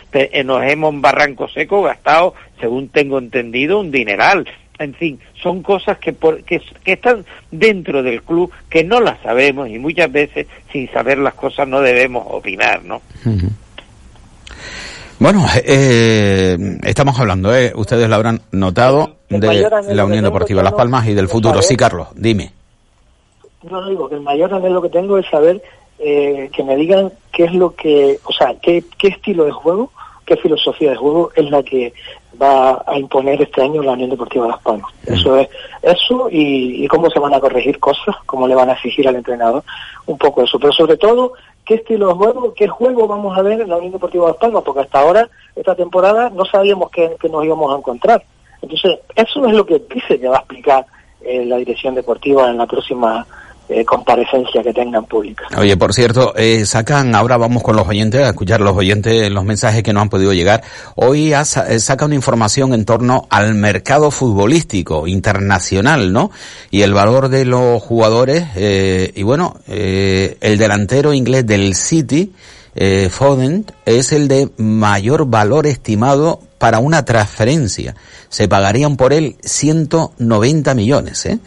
[0.44, 4.48] nos hemos en Barranco Seco gastado, según tengo entendido, un dineral
[4.78, 6.14] en fin, son cosas que,
[6.44, 11.34] que, están dentro del club, que no las sabemos y muchas veces sin saber las
[11.34, 13.00] cosas no debemos opinar, ¿no?
[15.18, 21.06] Bueno, eh, estamos hablando, eh, ustedes lo habrán notado, de la Unión Deportiva Las Palmas
[21.06, 21.62] y del futuro.
[21.62, 22.52] Sí, Carlos, dime.
[23.62, 25.62] No, no digo que el mayor anhelo que tengo es saber
[25.98, 29.90] eh, que me digan qué es lo que, o sea, qué, qué estilo de juego,
[30.26, 31.94] qué filosofía de juego es la que
[32.40, 34.90] va a imponer este año la Unión Deportiva Las Palmas.
[35.06, 35.48] Eso es
[35.82, 39.62] eso y, cómo se van a corregir cosas, cómo le van a exigir al entrenador,
[40.06, 40.58] un poco eso.
[40.58, 41.32] Pero sobre todo,
[41.64, 44.62] qué estilo de juego, qué juego vamos a ver en la Unión Deportiva Las Palmas,
[44.64, 48.22] porque hasta ahora, esta temporada, no sabíamos qué, nos íbamos a encontrar.
[48.62, 50.86] Entonces, eso es lo que dice que va a explicar
[51.20, 53.26] eh, la dirección deportiva en la próxima
[53.68, 55.44] eh, comparecencia que tengan pública.
[55.58, 59.44] Oye, por cierto, eh, sacan, ahora vamos con los oyentes, a escuchar los oyentes, los
[59.44, 60.62] mensajes que no han podido llegar.
[60.94, 66.30] Hoy eh, saca una información en torno al mercado futbolístico internacional, ¿no?
[66.70, 72.32] Y el valor de los jugadores, eh, y bueno, eh, el delantero inglés del City,
[72.74, 77.94] eh, Foden, es el de mayor valor estimado para una transferencia.
[78.28, 81.38] Se pagarían por él 190 millones, ¿eh?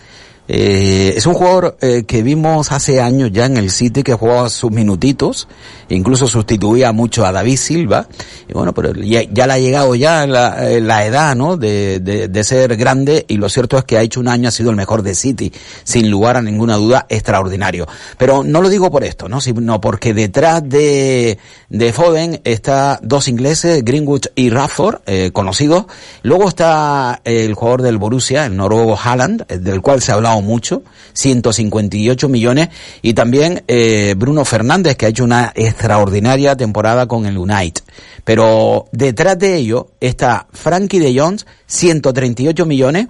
[0.51, 4.49] Eh, es un jugador eh, que vimos hace años ya en el City que jugaba
[4.49, 5.47] sus minutitos,
[5.89, 8.07] incluso sustituía mucho a David Silva,
[8.47, 11.55] y bueno, pero ya, le ha llegado ya la, eh, edad, ¿no?
[11.55, 14.51] De, de, de, ser grande, y lo cierto es que ha hecho un año, ha
[14.51, 17.87] sido el mejor de City, sin lugar a ninguna duda, extraordinario.
[18.17, 19.41] Pero no lo digo por esto, ¿no?
[19.41, 21.37] Sino porque detrás de,
[21.69, 25.85] de Foden está dos ingleses, Greenwood y Rafford, eh, conocidos.
[26.23, 30.83] Luego está el jugador del Borussia, el noruego Haaland, del cual se ha hablado mucho,
[31.13, 32.69] 158 millones,
[33.01, 37.83] y también eh, Bruno Fernández, que ha hecho una extraordinaria temporada con el United.
[38.23, 43.07] Pero detrás de ello está Frankie de Jones, 138 millones,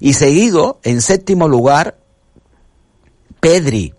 [0.00, 1.96] y seguido, en séptimo lugar,
[3.40, 3.94] Pedri.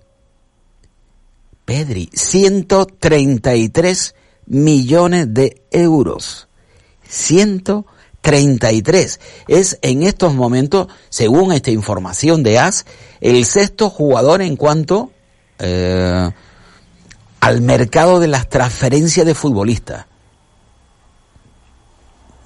[1.66, 4.16] Pedri, 133
[4.48, 6.50] millones de euros.
[7.08, 7.93] 133
[8.24, 9.20] 33.
[9.50, 12.86] Es en estos momentos, según esta información de AS,
[13.22, 15.12] el sexto jugador en cuanto
[15.60, 16.32] eh,
[17.42, 20.06] al mercado de las transferencias de futbolistas.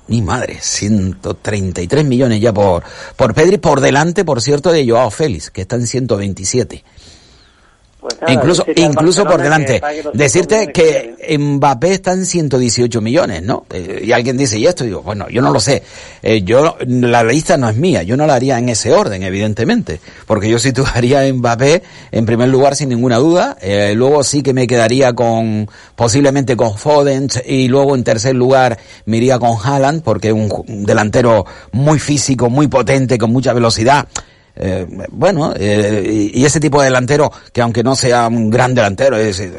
[0.08, 2.84] Mi madre, 133 millones ya por,
[3.16, 6.84] por Pedri, por delante, por cierto, de Joao Félix, que está en 127.
[8.20, 9.82] Pues incluso incluso por delante.
[10.14, 13.66] Decirte que Mbappé está en 118 millones, ¿no?
[13.72, 14.84] Eh, y alguien dice, ¿y esto?
[14.84, 15.84] digo, bueno, yo no lo sé.
[16.22, 20.00] Eh, yo, la lista no es mía, yo no la haría en ese orden, evidentemente.
[20.26, 23.58] Porque yo situaría a Mbappé en primer lugar sin ninguna duda.
[23.62, 27.28] Eh, luego sí que me quedaría con, posiblemente con Foden.
[27.46, 32.50] Y luego en tercer lugar me iría con Haaland, porque es un delantero muy físico,
[32.50, 34.08] muy potente, con mucha velocidad
[34.60, 39.18] eh, bueno, eh, y, ese tipo de delantero, que aunque no sea un gran delantero,
[39.18, 39.54] es eh,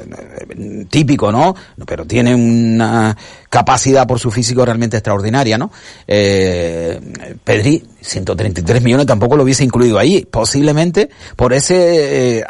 [0.91, 1.55] típico, ¿no?
[1.87, 3.17] Pero tiene una
[3.49, 5.71] capacidad por su físico realmente extraordinaria, ¿no?
[6.07, 6.99] Eh,
[7.45, 12.45] Pedri, 133 millones tampoco lo hubiese incluido ahí, posiblemente por ese...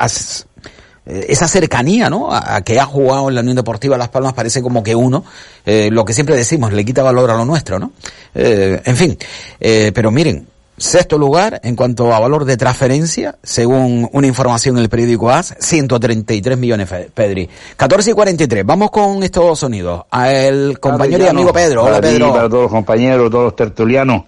[1.07, 2.29] esa cercanía, ¿no?
[2.33, 5.25] A, que ha jugado en la Unión Deportiva Las Palmas parece como que uno,
[5.67, 7.93] lo que siempre decimos, le quita valor a lo nuestro, ¿no?
[8.35, 9.19] en fin,
[9.59, 10.47] pero miren,
[10.79, 15.57] Sexto lugar en cuanto a valor de transferencia, según una información en el periódico AS,
[15.59, 17.49] 133 millones, Pedri.
[17.77, 20.05] 14 y 43, vamos con estos sonidos.
[20.09, 21.83] A el compañero y amigo Pedro.
[21.83, 22.33] Hola, Pedro.
[22.33, 24.23] para todos los compañeros, todos los tertulianos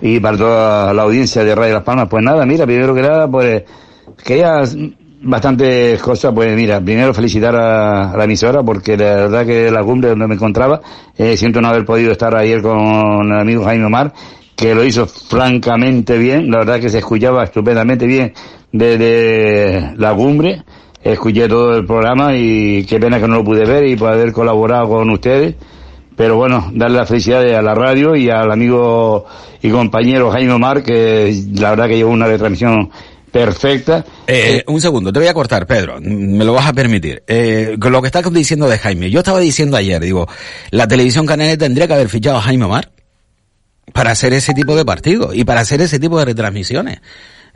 [0.00, 2.06] y para toda la audiencia de Radio Las Palmas.
[2.08, 3.64] Pues nada, mira, primero que nada, pues
[4.24, 4.62] quería
[5.22, 6.32] bastantes cosas.
[6.32, 10.36] Pues mira, primero felicitar a, la emisora porque la verdad que la cumbre donde me
[10.36, 10.80] encontraba,
[11.18, 14.12] eh, siento no haber podido estar ayer con el amigo Jaime Omar
[14.56, 18.32] que lo hizo francamente bien, la verdad que se escuchaba estupendamente bien
[18.72, 20.62] desde la cumbre,
[21.02, 24.88] escuché todo el programa y qué pena que no lo pude ver y poder colaborado
[24.88, 25.54] con ustedes,
[26.16, 29.26] pero bueno, darle la felicidad a la radio y al amigo
[29.60, 32.90] y compañero Jaime Omar, que la verdad que llevó una retransmisión
[33.30, 34.06] perfecta.
[34.26, 37.22] Eh, un segundo, te voy a cortar, Pedro, me lo vas a permitir.
[37.26, 40.26] Eh, con lo que estás diciendo de Jaime, yo estaba diciendo ayer, digo,
[40.70, 42.95] la televisión canaria tendría que haber fichado a Jaime Omar
[43.92, 47.00] para hacer ese tipo de partidos y para hacer ese tipo de retransmisiones.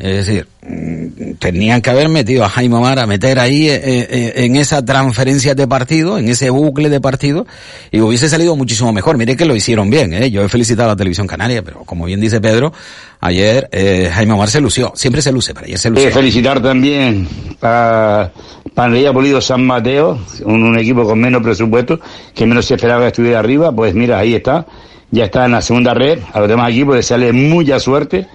[0.00, 4.32] Es decir, mm, tenían que haber metido a Jaime Omar a meter ahí eh, eh,
[4.36, 7.46] en esa transferencia de partido, en ese bucle de partido,
[7.90, 9.18] y hubiese salido muchísimo mejor.
[9.18, 10.30] Mire que lo hicieron bien, ¿eh?
[10.30, 12.72] Yo he felicitado a la televisión canaria, pero como bien dice Pedro,
[13.20, 14.90] ayer eh, Jaime Omar se lució.
[14.94, 16.08] Siempre se luce, pero ayer se lució.
[16.08, 17.28] Eh, felicitar también
[17.60, 18.30] a
[18.74, 22.00] Panería Polido San Mateo, un, un equipo con menos presupuesto,
[22.34, 23.70] que menos se esperaba que estuviera arriba.
[23.70, 24.66] Pues mira, ahí está.
[25.10, 26.20] Ya está en la segunda red.
[26.32, 28.26] A los demás equipos les sale mucha suerte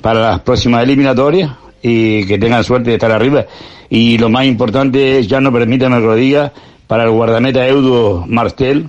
[0.00, 1.52] para las próximas eliminatorias
[1.82, 3.46] y que tengan suerte de estar arriba.
[3.88, 6.52] Y lo más importante es, ya no permítame que lo diga,
[6.86, 8.88] para el guardameta Eudo Martel,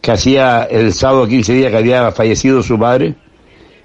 [0.00, 3.14] que hacía el sábado 15 días que había fallecido su padre.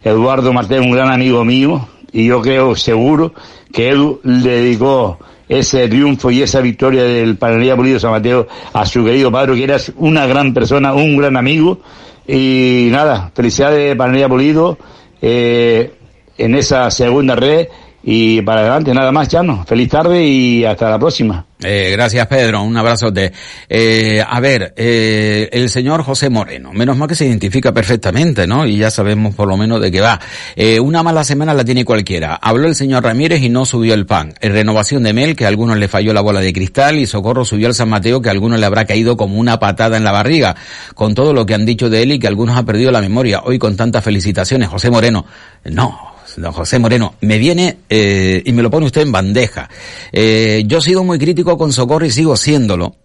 [0.03, 3.33] Eduardo Martel, un gran amigo mío, y yo creo seguro
[3.71, 8.85] que Edu le dedicó ese triunfo y esa victoria del Panería Pulido San Mateo a
[8.85, 11.79] su querido padre, que era una gran persona, un gran amigo.
[12.27, 14.77] Y nada, felicidades Panería Pulido.
[15.21, 15.93] Eh,
[16.37, 17.67] en esa segunda red
[18.03, 19.63] y para adelante, nada más, Chano.
[19.65, 21.45] Feliz tarde y hasta la próxima.
[21.63, 22.63] Eh, gracias, Pedro.
[22.63, 23.31] Un abrazote.
[23.69, 26.73] Eh, a ver, eh, el señor José Moreno.
[26.73, 28.65] Menos mal que se identifica perfectamente, ¿no?
[28.65, 30.19] Y ya sabemos por lo menos de qué va.
[30.55, 32.35] Eh, una mala semana la tiene cualquiera.
[32.35, 34.33] Habló el señor Ramírez y no subió el pan.
[34.41, 37.45] En renovación de Mel, que a algunos le falló la bola de cristal, y Socorro
[37.45, 40.11] subió al San Mateo, que a algunos le habrá caído como una patada en la
[40.11, 40.55] barriga.
[40.95, 43.41] Con todo lo que han dicho de él y que algunos han perdido la memoria.
[43.43, 45.25] Hoy con tantas felicitaciones, José Moreno.
[45.65, 49.69] No, don José Moreno, me viene eh, y me lo pone usted en bandeja.
[50.11, 52.95] Eh, yo he sido muy crítico con Socorro y sigo siéndolo,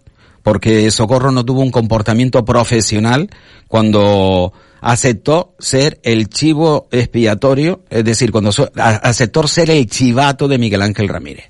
[0.42, 3.28] porque Socorro no tuvo un comportamiento profesional
[3.68, 10.82] cuando aceptó ser el chivo expiatorio, es decir, cuando aceptó ser el chivato de Miguel
[10.82, 11.46] Ángel Ramírez.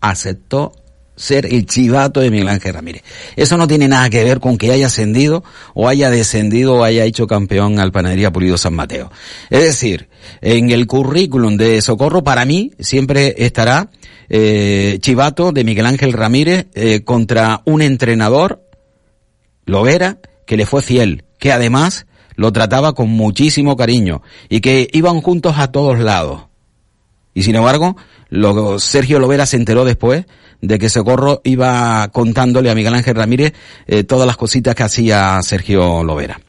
[0.00, 0.72] Aceptó
[1.16, 3.02] ser el chivato de Miguel Ángel Ramírez.
[3.36, 5.44] Eso no tiene nada que ver con que haya ascendido
[5.74, 9.10] o haya descendido o haya hecho campeón al Panadería Pulido San Mateo.
[9.50, 10.08] Es decir,
[10.40, 13.90] en el currículum de Socorro para mí siempre estará
[14.28, 18.62] eh, chivato de Miguel Ángel Ramírez eh, contra un entrenador,
[19.66, 22.06] Lovera, que le fue fiel, que además
[22.36, 26.46] lo trataba con muchísimo cariño y que iban juntos a todos lados.
[27.34, 27.96] Y sin embargo,
[28.28, 30.26] lo, Sergio Lovera se enteró después
[30.66, 33.52] de que Socorro iba contándole a Miguel Ángel Ramírez
[33.86, 36.40] eh, todas las cositas que hacía Sergio Lovera.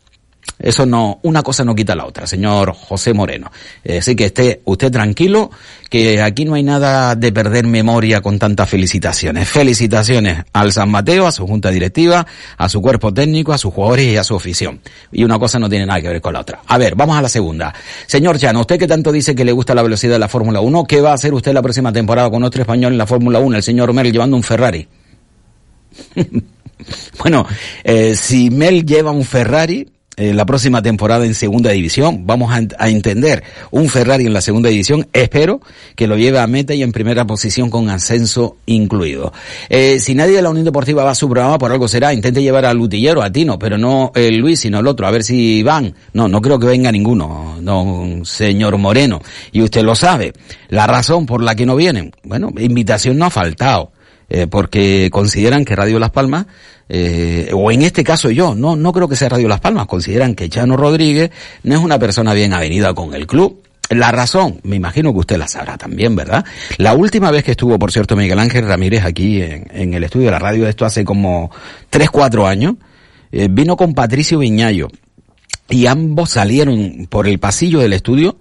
[0.57, 3.51] Eso no, una cosa no quita la otra, señor José Moreno.
[3.83, 5.51] Eh, así que esté usted tranquilo,
[5.89, 9.49] que aquí no hay nada de perder memoria con tantas felicitaciones.
[9.49, 12.25] Felicitaciones al San Mateo, a su junta directiva,
[12.57, 14.79] a su cuerpo técnico, a sus jugadores y a su afición.
[15.11, 16.61] Y una cosa no tiene nada que ver con la otra.
[16.67, 17.73] A ver, vamos a la segunda.
[18.07, 20.85] Señor Chano, usted que tanto dice que le gusta la velocidad de la Fórmula 1,
[20.85, 23.57] ¿qué va a hacer usted la próxima temporada con otro español en la Fórmula 1,
[23.57, 24.87] el señor Merl llevando un Ferrari?
[27.19, 27.47] Bueno,
[27.83, 29.87] eh, si Mel lleva un Ferrari
[30.17, 34.41] eh, la próxima temporada en segunda división, vamos a, a, entender un Ferrari en la
[34.41, 35.61] segunda división, espero
[35.95, 39.33] que lo lleve a meta y en primera posición con ascenso incluido.
[39.69, 42.41] Eh, si nadie de la Unión Deportiva va a su programa, por algo será, intente
[42.41, 45.63] llevar al Lutillero, a Tino, pero no el Luis, sino el otro, a ver si
[45.63, 45.93] van.
[46.13, 49.21] No, no creo que venga ninguno, don señor Moreno.
[49.51, 50.33] Y usted lo sabe.
[50.69, 53.91] La razón por la que no vienen, bueno, invitación no ha faltado.
[54.27, 56.47] Eh, porque consideran que Radio Las Palmas,
[56.89, 60.33] eh, o en este caso yo, no, no creo que sea Radio Las Palmas, consideran
[60.33, 61.29] que Chano Rodríguez
[61.63, 63.61] no es una persona bien avenida con el club.
[63.89, 66.43] La razón, me imagino que usted la sabrá también, ¿verdad?
[66.77, 70.25] La última vez que estuvo, por cierto, Miguel Ángel Ramírez aquí en, en el estudio
[70.25, 71.51] de la radio, esto hace como
[71.91, 72.75] tres, cuatro años,
[73.31, 74.87] eh, vino con Patricio Viñayo
[75.69, 78.37] y ambos salieron por el pasillo del estudio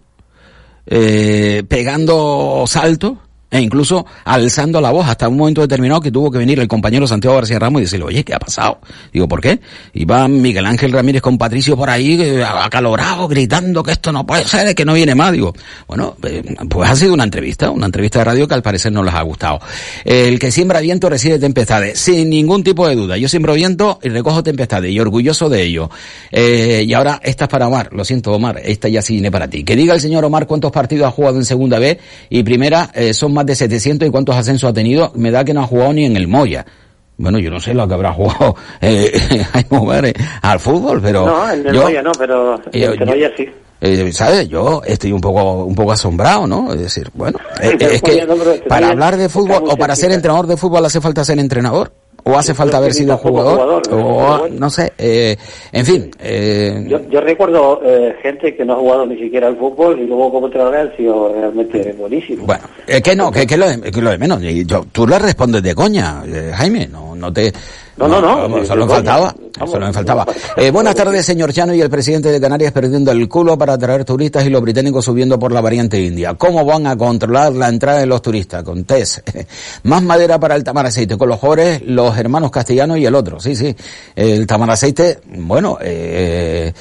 [0.87, 3.19] eh, pegando saltos
[3.55, 7.07] e incluso alzando la voz hasta un momento determinado que tuvo que venir el compañero
[7.07, 8.81] Santiago García Ramos y decirle, oye, ¿qué ha pasado?
[9.13, 9.61] Digo, ¿por qué?
[9.93, 14.45] Iba Miguel Ángel Ramírez con Patricio por ahí, eh, acalorado, gritando que esto no puede
[14.45, 15.31] ser, que no viene más.
[15.31, 15.55] Digo,
[15.87, 19.05] bueno, eh, pues ha sido una entrevista, una entrevista de radio que al parecer no
[19.05, 19.61] les ha gustado.
[20.05, 23.17] El que siembra viento recibe tempestades, sin ningún tipo de duda.
[23.19, 25.91] Yo siembro viento y recojo tempestades, y orgulloso de ello.
[26.33, 29.47] Eh, y ahora, esta es para Omar, lo siento Omar, esta ya sí viene para
[29.47, 29.63] ti.
[29.63, 31.99] Que diga el señor Omar cuántos partidos ha jugado en segunda vez
[32.29, 35.63] y primera, son más de 700 y cuántos ascensos ha tenido, me da que no
[35.63, 36.65] ha jugado ni en el Moya.
[37.17, 39.13] Bueno, yo no sé lo que habrá jugado eh,
[39.53, 41.27] Jaime al fútbol, pero...
[41.27, 43.49] No, en el yo, Moya no, pero en el Moya sí.
[43.81, 44.49] Eh, ¿Sabes?
[44.49, 46.73] Yo estoy un poco un poco asombrado, ¿no?
[46.73, 48.27] Es decir, bueno, eh, es que
[48.67, 51.93] para hablar de fútbol o para ser entrenador de fútbol hace falta ser entrenador
[52.25, 55.37] o hace falta haber sido jugador, jugador o no sé eh,
[55.73, 59.57] en fin eh, yo, yo, recuerdo eh, gente que no ha jugado ni siquiera al
[59.57, 63.57] fútbol y luego como entrenador han sido realmente buenísimos bueno es que no que, que,
[63.57, 67.15] lo, de, que lo de menos yo, tú le respondes de coña eh, Jaime no
[67.15, 67.53] no te
[67.97, 70.27] no no no, no solo faltaba Eso no me faltaba.
[70.57, 74.05] Eh, buenas tardes, señor Chano y el presidente de Canarias perdiendo el culo para traer
[74.05, 76.35] turistas y los británicos subiendo por la variante india.
[76.35, 78.65] ¿Cómo van a controlar la entrada de los turistas?
[78.65, 79.21] Con test.
[79.85, 81.17] Más madera para el tamaraceite.
[81.17, 83.39] Con los jóvenes, los hermanos castellanos y el otro.
[83.39, 83.75] Sí, sí.
[84.17, 86.73] El tamaraceite, bueno, eh,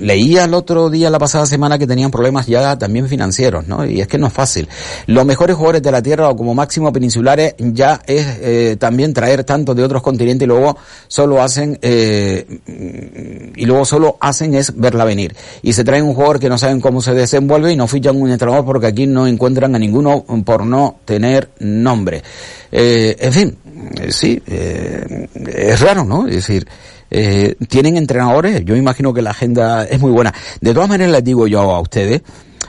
[0.00, 3.84] leía el otro día, la pasada semana, que tenían problemas ya también financieros, ¿no?
[3.84, 4.68] Y es que no es fácil.
[5.06, 9.44] Los mejores jugadores de la Tierra o como máximo peninsulares ya es eh, también traer
[9.44, 10.78] tanto de otros continentes y luego
[11.08, 15.34] solo hacen eh, y luego solo hacen es verla venir.
[15.62, 18.30] Y se traen un jugador que no saben cómo se desenvuelve y no fichan un
[18.30, 22.22] entrenador porque aquí no encuentran a ninguno por no tener nombre.
[22.70, 23.56] Eh, en fin,
[24.00, 26.26] eh, sí, eh, es raro, ¿no?
[26.26, 26.66] Es decir,
[27.10, 30.34] eh, tienen entrenadores, yo imagino que la agenda es muy buena.
[30.60, 32.22] De todas maneras les digo yo a ustedes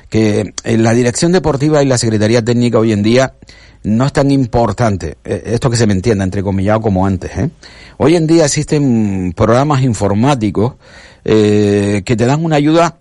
[0.10, 3.34] que en la dirección deportiva y la Secretaría Técnica hoy en día
[3.84, 7.38] no es tan importante, eh, esto que se me entienda, entre comillas, como antes.
[7.38, 7.50] ¿eh?
[7.98, 10.74] Hoy en día existen programas informáticos
[11.24, 12.98] eh, que te dan una ayuda,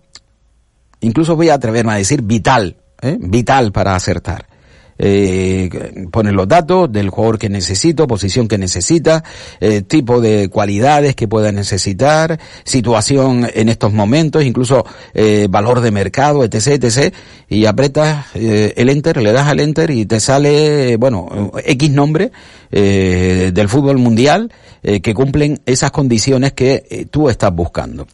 [1.00, 3.16] incluso voy a atreverme a decir, vital, ¿eh?
[3.18, 4.53] vital para acertar
[4.98, 5.68] eh,
[6.10, 9.24] poner los datos del jugador que necesito, posición que necesita,
[9.60, 15.90] eh, tipo de cualidades que pueda necesitar, situación en estos momentos, incluso eh, valor de
[15.90, 17.14] mercado, etc, etc,
[17.48, 22.32] y apretas eh, el enter, le das al enter y te sale, bueno, X nombre
[22.70, 28.06] eh, del fútbol mundial eh, que cumplen esas condiciones que tú estás buscando.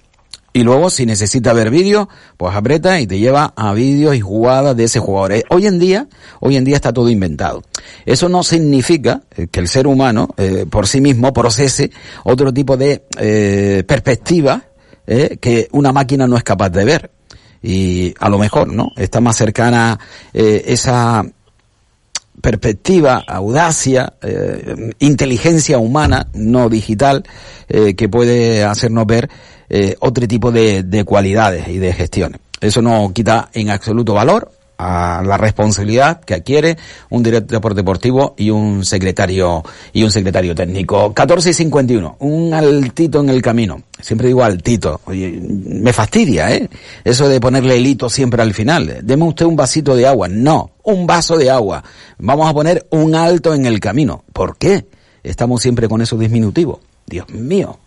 [0.53, 4.77] Y luego, si necesita ver vídeos, pues aprieta y te lleva a vídeos y jugadas
[4.77, 5.33] de ese jugador.
[5.33, 6.09] Eh, Hoy en día,
[6.41, 7.63] hoy en día está todo inventado.
[8.05, 11.93] Eso no significa eh, que el ser humano, eh, por sí mismo, procese
[12.25, 14.65] otro tipo de eh, perspectiva
[15.07, 17.11] eh, que una máquina no es capaz de ver.
[17.63, 18.91] Y a lo mejor, ¿no?
[18.97, 20.01] Está más cercana
[20.33, 21.25] eh, esa
[22.41, 27.23] perspectiva, audacia, eh, inteligencia humana, no digital,
[27.69, 29.29] eh, que puede hacernos ver
[29.71, 32.41] eh, otro tipo de, de cualidades y de gestiones.
[32.61, 36.79] Eso no quita en absoluto valor a la responsabilidad que adquiere
[37.11, 39.63] un director deportivo y un secretario
[39.93, 41.13] y un secretario técnico.
[41.13, 43.83] 14 y 51, un altito en el camino.
[44.01, 45.03] Siempre digo altito.
[45.07, 46.69] Me fastidia, ¿eh?
[47.05, 49.01] Eso de ponerle el hito siempre al final.
[49.03, 50.29] Deme usted un vasito de agua.
[50.29, 51.85] No, un vaso de agua.
[52.19, 54.25] Vamos a poner un alto en el camino.
[54.33, 54.87] ¿Por qué?
[55.23, 56.79] Estamos siempre con esos disminutivos.
[57.07, 57.79] Dios mío.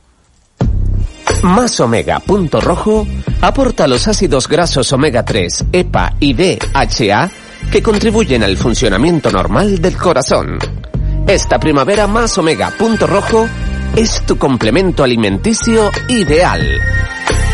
[1.43, 3.05] Más Omega Punto Rojo
[3.41, 7.29] aporta los ácidos grasos omega 3, EPA y DHA
[7.69, 10.57] que contribuyen al funcionamiento normal del corazón.
[11.27, 13.47] Esta primavera Más Omega Punto Rojo
[13.93, 16.79] es tu complemento alimenticio ideal.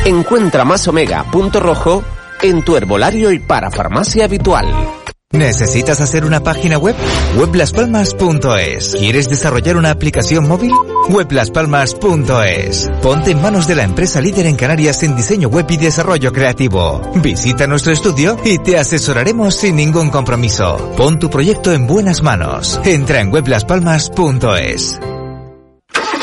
[0.05, 2.03] Encuentra Más Omega Punto Rojo
[2.43, 4.98] en tu herbolario y para farmacia habitual.
[5.31, 6.95] ¿Necesitas hacer una página web?
[7.37, 8.95] Weblaspalmas.es.
[8.97, 10.73] ¿Quieres desarrollar una aplicación móvil?
[11.07, 12.89] Weblaspalmas.es.
[13.03, 16.99] Ponte en manos de la empresa líder en Canarias en diseño web y desarrollo creativo.
[17.17, 20.93] Visita nuestro estudio y te asesoraremos sin ningún compromiso.
[20.97, 22.81] Pon tu proyecto en buenas manos.
[22.83, 24.99] Entra en weblaspalmas.es.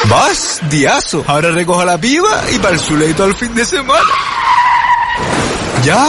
[0.09, 1.23] Vas, diazo.
[1.29, 4.11] Ahora recojo la piba y para el suleito al fin de semana.
[5.85, 6.09] Ya,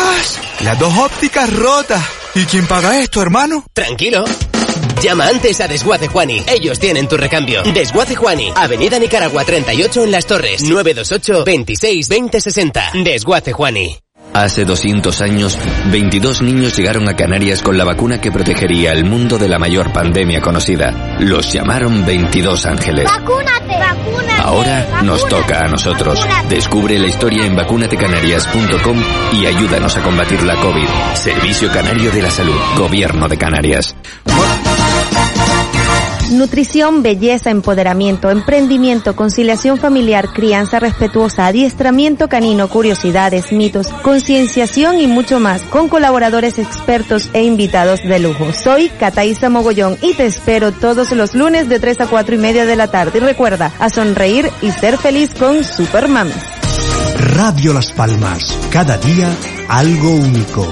[0.62, 2.04] las dos ópticas rotas.
[2.36, 3.66] ¿Y quién paga esto, hermano?
[3.74, 4.24] Tranquilo.
[5.02, 6.44] Llama antes a Desguace Juani.
[6.48, 7.62] Ellos tienen tu recambio.
[7.64, 8.52] Desguace Juani.
[8.56, 10.64] Avenida Nicaragua 38 en Las Torres.
[10.64, 12.92] 928 26 20 60.
[13.04, 13.98] Desguace Juani.
[14.38, 15.58] Hace 200 años,
[15.92, 19.92] 22 niños llegaron a Canarias con la vacuna que protegería al mundo de la mayor
[19.92, 21.18] pandemia conocida.
[21.20, 23.06] Los llamaron 22 ángeles.
[23.06, 23.80] ¡Vacúnate!
[23.80, 24.42] ¡Vacúnate!
[24.44, 26.24] Ahora nos toca a nosotros.
[26.50, 28.98] Descubre la historia en vacunatecanarias.com
[29.42, 30.88] y ayúdanos a combatir la COVID.
[31.16, 32.60] Servicio Canario de la Salud.
[32.78, 33.96] Gobierno de Canarias.
[36.32, 45.40] Nutrición, belleza, empoderamiento, emprendimiento, conciliación familiar, crianza respetuosa, adiestramiento canino, curiosidades, mitos, concienciación y mucho
[45.40, 48.52] más, con colaboradores expertos e invitados de lujo.
[48.52, 52.66] Soy Cataísa Mogollón y te espero todos los lunes de 3 a 4 y media
[52.66, 53.20] de la tarde.
[53.20, 56.34] Y recuerda, a sonreír y ser feliz con Supermami.
[57.36, 58.58] Radio Las Palmas.
[58.72, 59.30] Cada día
[59.70, 60.70] algo único.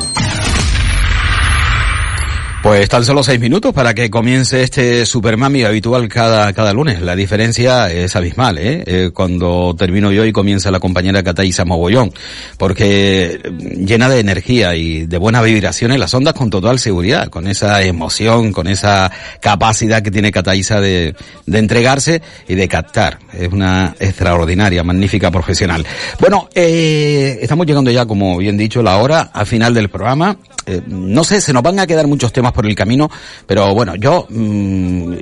[2.65, 6.99] Pues tan solo seis minutos para que comience este Supermami habitual cada, cada lunes.
[6.99, 8.83] La diferencia es abismal, ¿eh?
[8.87, 12.11] eh cuando termino yo y comienza la compañera Cataísa Mogollón.
[12.57, 17.83] Porque llena de energía y de buenas vibraciones las ondas con total seguridad, con esa
[17.83, 19.11] emoción, con esa
[19.41, 21.13] capacidad que tiene Cataísa de,
[21.45, 23.19] de entregarse y de captar.
[23.31, 25.85] Es una extraordinaria, magnífica profesional.
[26.19, 30.37] Bueno, eh, estamos llegando ya, como bien dicho, la hora al final del programa.
[30.65, 33.11] Eh, no sé, se nos van a quedar muchos temas por el camino,
[33.45, 35.13] pero bueno, yo mmm,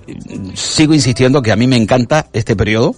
[0.54, 2.96] sigo insistiendo que a mí me encanta este periodo.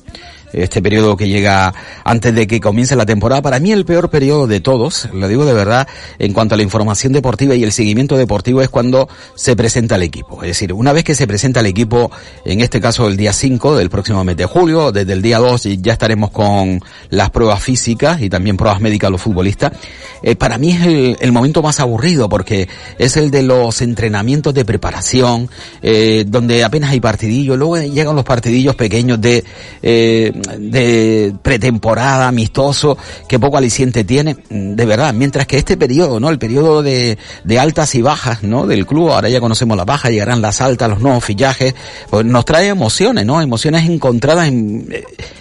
[0.56, 4.48] Este periodo que llega antes de que comience la temporada, para mí el peor periodo
[4.48, 5.88] de todos, lo digo de verdad,
[6.20, 10.04] en cuanto a la información deportiva y el seguimiento deportivo es cuando se presenta el
[10.04, 10.42] equipo.
[10.44, 12.12] Es decir, una vez que se presenta el equipo,
[12.46, 15.64] en este caso el día 5 del próximo mes de julio, desde el día 2
[15.82, 19.74] ya estaremos con las pruebas físicas y también pruebas médicas a los futbolistas,
[20.24, 24.64] eh, para mí es el, momento más aburrido porque es el de los entrenamientos de
[24.66, 25.50] preparación,
[25.82, 29.44] eh, donde apenas hay partidillos, luego llegan los partidillos pequeños de,
[29.84, 36.30] eh, de pretemporada, amistoso, que poco aliciente tiene, de verdad, mientras que este periodo, ¿no?
[36.30, 38.68] El periodo de, de altas y bajas, ¿no?
[38.68, 41.76] Del club, ahora ya conocemos las bajas, llegarán las altas, los nuevos fichajes,
[42.10, 43.42] pues nos trae emociones, ¿no?
[43.42, 44.88] Emociones encontradas en,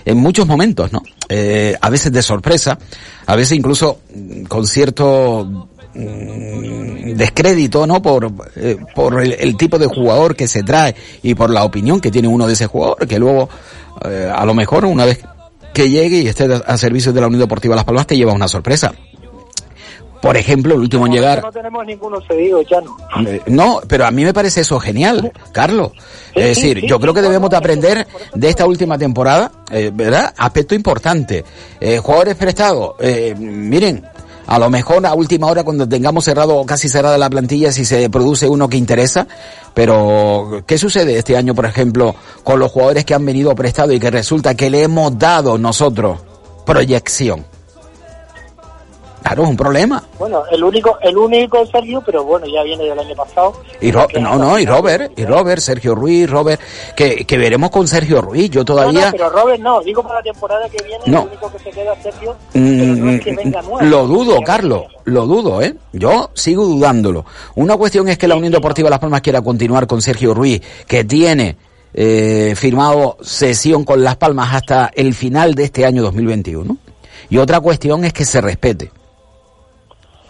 [0.05, 1.03] en muchos momentos, ¿no?
[1.29, 2.79] Eh, a veces de sorpresa,
[3.27, 4.01] a veces incluso
[4.49, 8.03] con cierto mm, descrédito, ¿no?
[8.03, 12.01] Por, eh, por el, el, tipo de jugador que se trae y por la opinión
[12.01, 13.49] que tiene uno de ese jugador, que luego,
[14.05, 15.25] eh, a lo mejor una vez
[15.73, 18.49] que llegue y esté a servicio de la Unión Deportiva Las Palmas te lleva una
[18.49, 18.95] sorpresa.
[20.25, 21.43] Por ejemplo, el último en llegar.
[21.43, 22.97] No tenemos ninguno cedido, ya no.
[23.29, 25.93] Eh, no, pero a mí me parece eso genial, Carlos.
[25.95, 29.53] Sí, es decir, sí, yo sí, creo que debemos de aprender de esta última temporada,
[29.71, 30.33] eh, ¿verdad?
[30.39, 31.45] Aspecto importante.
[31.79, 34.03] Eh, jugadores prestados, eh, miren,
[34.47, 37.85] a lo mejor a última hora cuando tengamos cerrado o casi cerrada la plantilla si
[37.85, 39.27] se produce uno que interesa,
[39.73, 44.01] pero ¿qué sucede este año, por ejemplo, con los jugadores que han venido prestados y
[44.01, 46.21] que resulta que le hemos dado nosotros
[46.65, 47.54] proyección?
[49.25, 50.05] Claro, es un problema.
[50.19, 53.55] Bueno, el único, el único es Sergio, pero bueno, ya viene del año pasado.
[53.81, 56.61] Y Ro- no, no, y Robert, y Robert, Sergio Ruiz, Robert,
[56.95, 58.51] que, que veremos con Sergio Ruiz.
[58.51, 61.23] Yo No, todavía no, pero Robert no, digo para la temporada que viene, No.
[61.23, 63.81] el único que se queda es Sergio, pero no mm, es que venga nuevo.
[63.81, 65.75] lo dudo, Carlos, lo dudo, ¿eh?
[65.95, 67.25] Yo sigo dudándolo.
[67.55, 71.03] Una cuestión es que la Unión Deportiva Las Palmas quiera continuar con Sergio Ruiz, que
[71.05, 71.57] tiene
[71.95, 76.77] eh, firmado sesión con Las Palmas hasta el final de este año 2021.
[77.31, 78.91] Y otra cuestión es que se respete.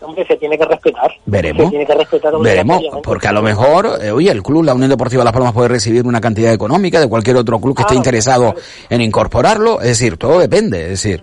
[0.05, 1.11] Hombre, se tiene que respetar.
[1.27, 1.65] Veremos.
[1.65, 4.91] Se tiene que respetar Veremos, porque a lo mejor, eh, oye, el club, la Unión
[4.91, 7.97] Deportiva Las Palmas puede recibir una cantidad económica de cualquier otro club que esté Ah,
[7.97, 8.55] interesado
[8.91, 9.81] en incorporarlo.
[9.81, 11.23] Es decir, todo depende, es decir,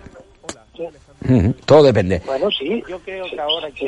[1.64, 2.20] todo depende.
[2.26, 2.82] Bueno, sí.
[2.88, 3.86] Yo creo que ahora sí,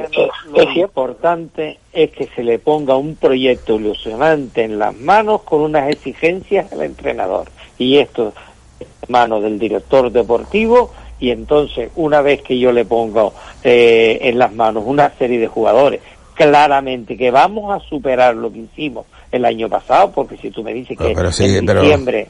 [0.52, 5.90] lo importante es que se le ponga un proyecto ilusionante en las manos con unas
[5.90, 7.48] exigencias al entrenador.
[7.78, 8.32] Y esto
[8.80, 10.92] es en manos del director deportivo
[11.24, 15.46] y entonces una vez que yo le pongo eh, en las manos una serie de
[15.46, 16.00] jugadores
[16.34, 20.74] claramente que vamos a superar lo que hicimos el año pasado porque si tú me
[20.74, 22.28] dices que Pero- pero sí, en pero- diciembre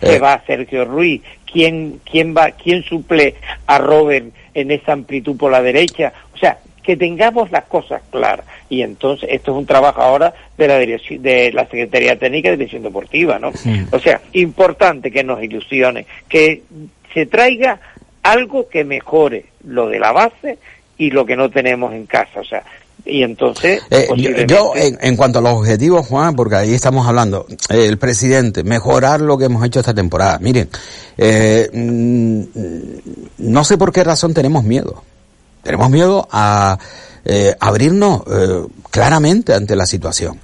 [0.00, 3.34] se eh, va Sergio Ruiz, ¿quién, quién va, quién suple
[3.66, 6.12] a Robert en esa amplitud por la derecha?
[6.34, 8.44] O sea, que tengamos las cosas claras.
[8.68, 12.58] Y entonces, esto es un trabajo ahora de la dirección, de la Secretaría Técnica de
[12.58, 13.52] Dirección Deportiva, ¿no?
[13.90, 16.62] O sea, importante que nos ilusione, que
[17.14, 17.80] se traiga
[18.30, 20.58] algo que mejore lo de la base
[20.98, 22.62] y lo que no tenemos en casa, o sea,
[23.04, 26.74] y entonces Eh, yo, posiblemente- yo, en, en cuanto a los objetivos, Juan, porque ahí
[26.74, 30.38] estamos hablando, eh, el presidente, mejorar lo que hemos hecho esta temporada.
[30.40, 30.68] Miren,
[31.18, 32.42] eh, mm,
[33.38, 35.02] no sé por qué razón tenemos miedo.
[35.62, 36.78] Tenemos miedo a
[37.24, 38.22] eh, abrirnos
[38.90, 40.38] claramente ante la situación.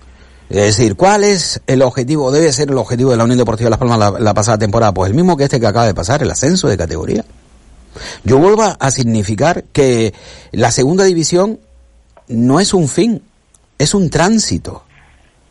[0.51, 2.31] Es decir, ¿cuál es el objetivo?
[2.33, 4.93] Debe ser el objetivo de la Unión Deportiva Las Palmas la, la pasada temporada.
[4.93, 7.25] Pues el mismo que este que acaba de pasar, el ascenso de categoría.
[8.25, 10.15] Yo vuelvo a significar que
[10.53, 11.61] la segunda división
[12.29, 13.23] no es un fin,
[13.79, 14.85] es un tránsito.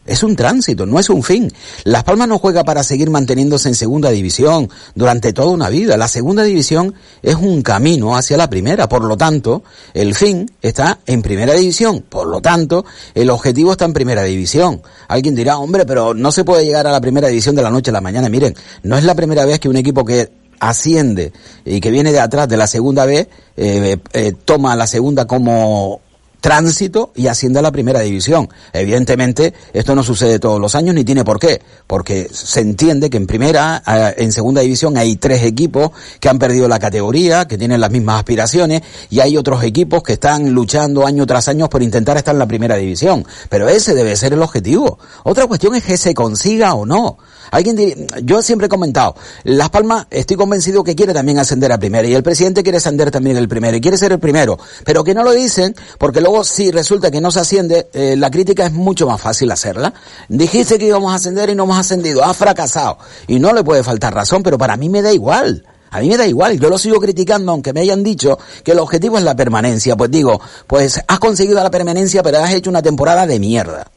[0.03, 1.53] Es un tránsito, no es un fin.
[1.83, 5.95] Las Palmas no juega para seguir manteniéndose en segunda división durante toda una vida.
[5.95, 8.89] La segunda división es un camino hacia la primera.
[8.89, 9.63] Por lo tanto,
[9.93, 12.03] el fin está en primera división.
[12.09, 12.83] Por lo tanto,
[13.13, 14.81] el objetivo está en primera división.
[15.07, 17.91] Alguien dirá, hombre, pero no se puede llegar a la primera división de la noche
[17.91, 18.27] a la mañana.
[18.27, 21.33] Miren, no es la primera vez que un equipo que asciende
[21.65, 26.00] y que viene de atrás de la segunda vez eh, eh, toma la segunda como
[26.41, 28.49] tránsito y asciende a la primera división.
[28.73, 33.17] Evidentemente, esto no sucede todos los años ni tiene por qué, porque se entiende que
[33.17, 33.81] en primera,
[34.17, 38.17] en segunda división hay tres equipos que han perdido la categoría, que tienen las mismas
[38.17, 42.39] aspiraciones, y hay otros equipos que están luchando año tras año por intentar estar en
[42.39, 43.25] la primera división.
[43.49, 44.99] Pero ese debe ser el objetivo.
[45.23, 47.17] Otra cuestión es que se consiga o no.
[47.51, 52.07] Alguien yo siempre he comentado, Las Palmas estoy convencido que quiere también ascender a primera
[52.07, 55.13] y el presidente quiere ascender también el primero y quiere ser el primero, pero que
[55.13, 58.71] no lo dicen porque luego si resulta que no se asciende, eh, la crítica es
[58.71, 59.93] mucho más fácil hacerla.
[60.29, 63.83] Dijiste que íbamos a ascender y no hemos ascendido, ha fracasado y no le puede
[63.83, 65.65] faltar razón, pero para mí me da igual.
[65.91, 68.79] A mí me da igual, yo lo sigo criticando aunque me hayan dicho que el
[68.79, 69.97] objetivo es la permanencia.
[69.97, 73.87] Pues digo, pues has conseguido la permanencia pero has hecho una temporada de mierda.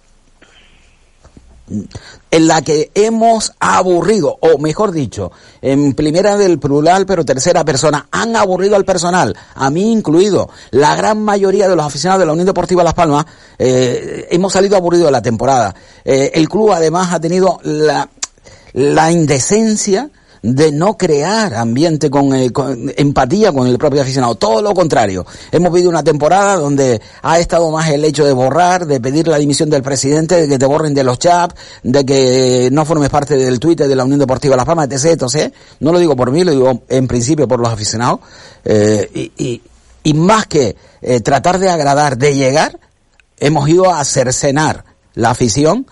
[1.67, 8.07] En la que hemos aburrido, o mejor dicho, en primera del plural, pero tercera persona,
[8.11, 10.51] han aburrido al personal, a mí incluido.
[10.71, 13.25] La gran mayoría de los aficionados de la Unión Deportiva Las Palmas
[13.59, 15.75] eh, hemos salido aburridos de la temporada.
[16.05, 18.09] Eh, el club además ha tenido la,
[18.73, 20.11] la indecencia
[20.45, 24.35] de no crear ambiente con, eh, con, empatía con el propio aficionado.
[24.35, 25.25] Todo lo contrario.
[25.51, 29.39] Hemos vivido una temporada donde ha estado más el hecho de borrar, de pedir la
[29.39, 33.39] dimisión del presidente, de que te borren de los chats, de que no formes parte
[33.39, 35.55] del Twitter de la Unión Deportiva Las Palmas, etc, etc.
[35.81, 38.21] No lo digo por mí, lo digo en principio por los aficionados.
[38.67, 39.63] Eh, y, y,
[40.03, 42.79] y, más que eh, tratar de agradar, de llegar,
[43.39, 44.85] hemos ido a cercenar
[45.15, 45.87] la afición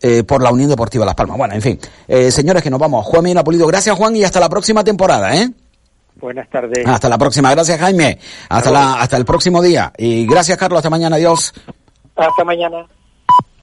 [0.00, 1.36] eh, por la Unión Deportiva Las Palmas.
[1.36, 1.78] Bueno, en fin,
[2.08, 3.04] eh, señores, que nos vamos.
[3.06, 5.50] Juan Miguel Apolido, gracias Juan y hasta la próxima temporada, ¿eh?
[6.16, 6.86] Buenas tardes.
[6.86, 8.18] Hasta la próxima, gracias Jaime.
[8.48, 9.92] Hasta, la, hasta el próximo día.
[9.96, 11.52] Y gracias Carlos, hasta mañana, adiós.
[12.16, 12.86] Hasta mañana.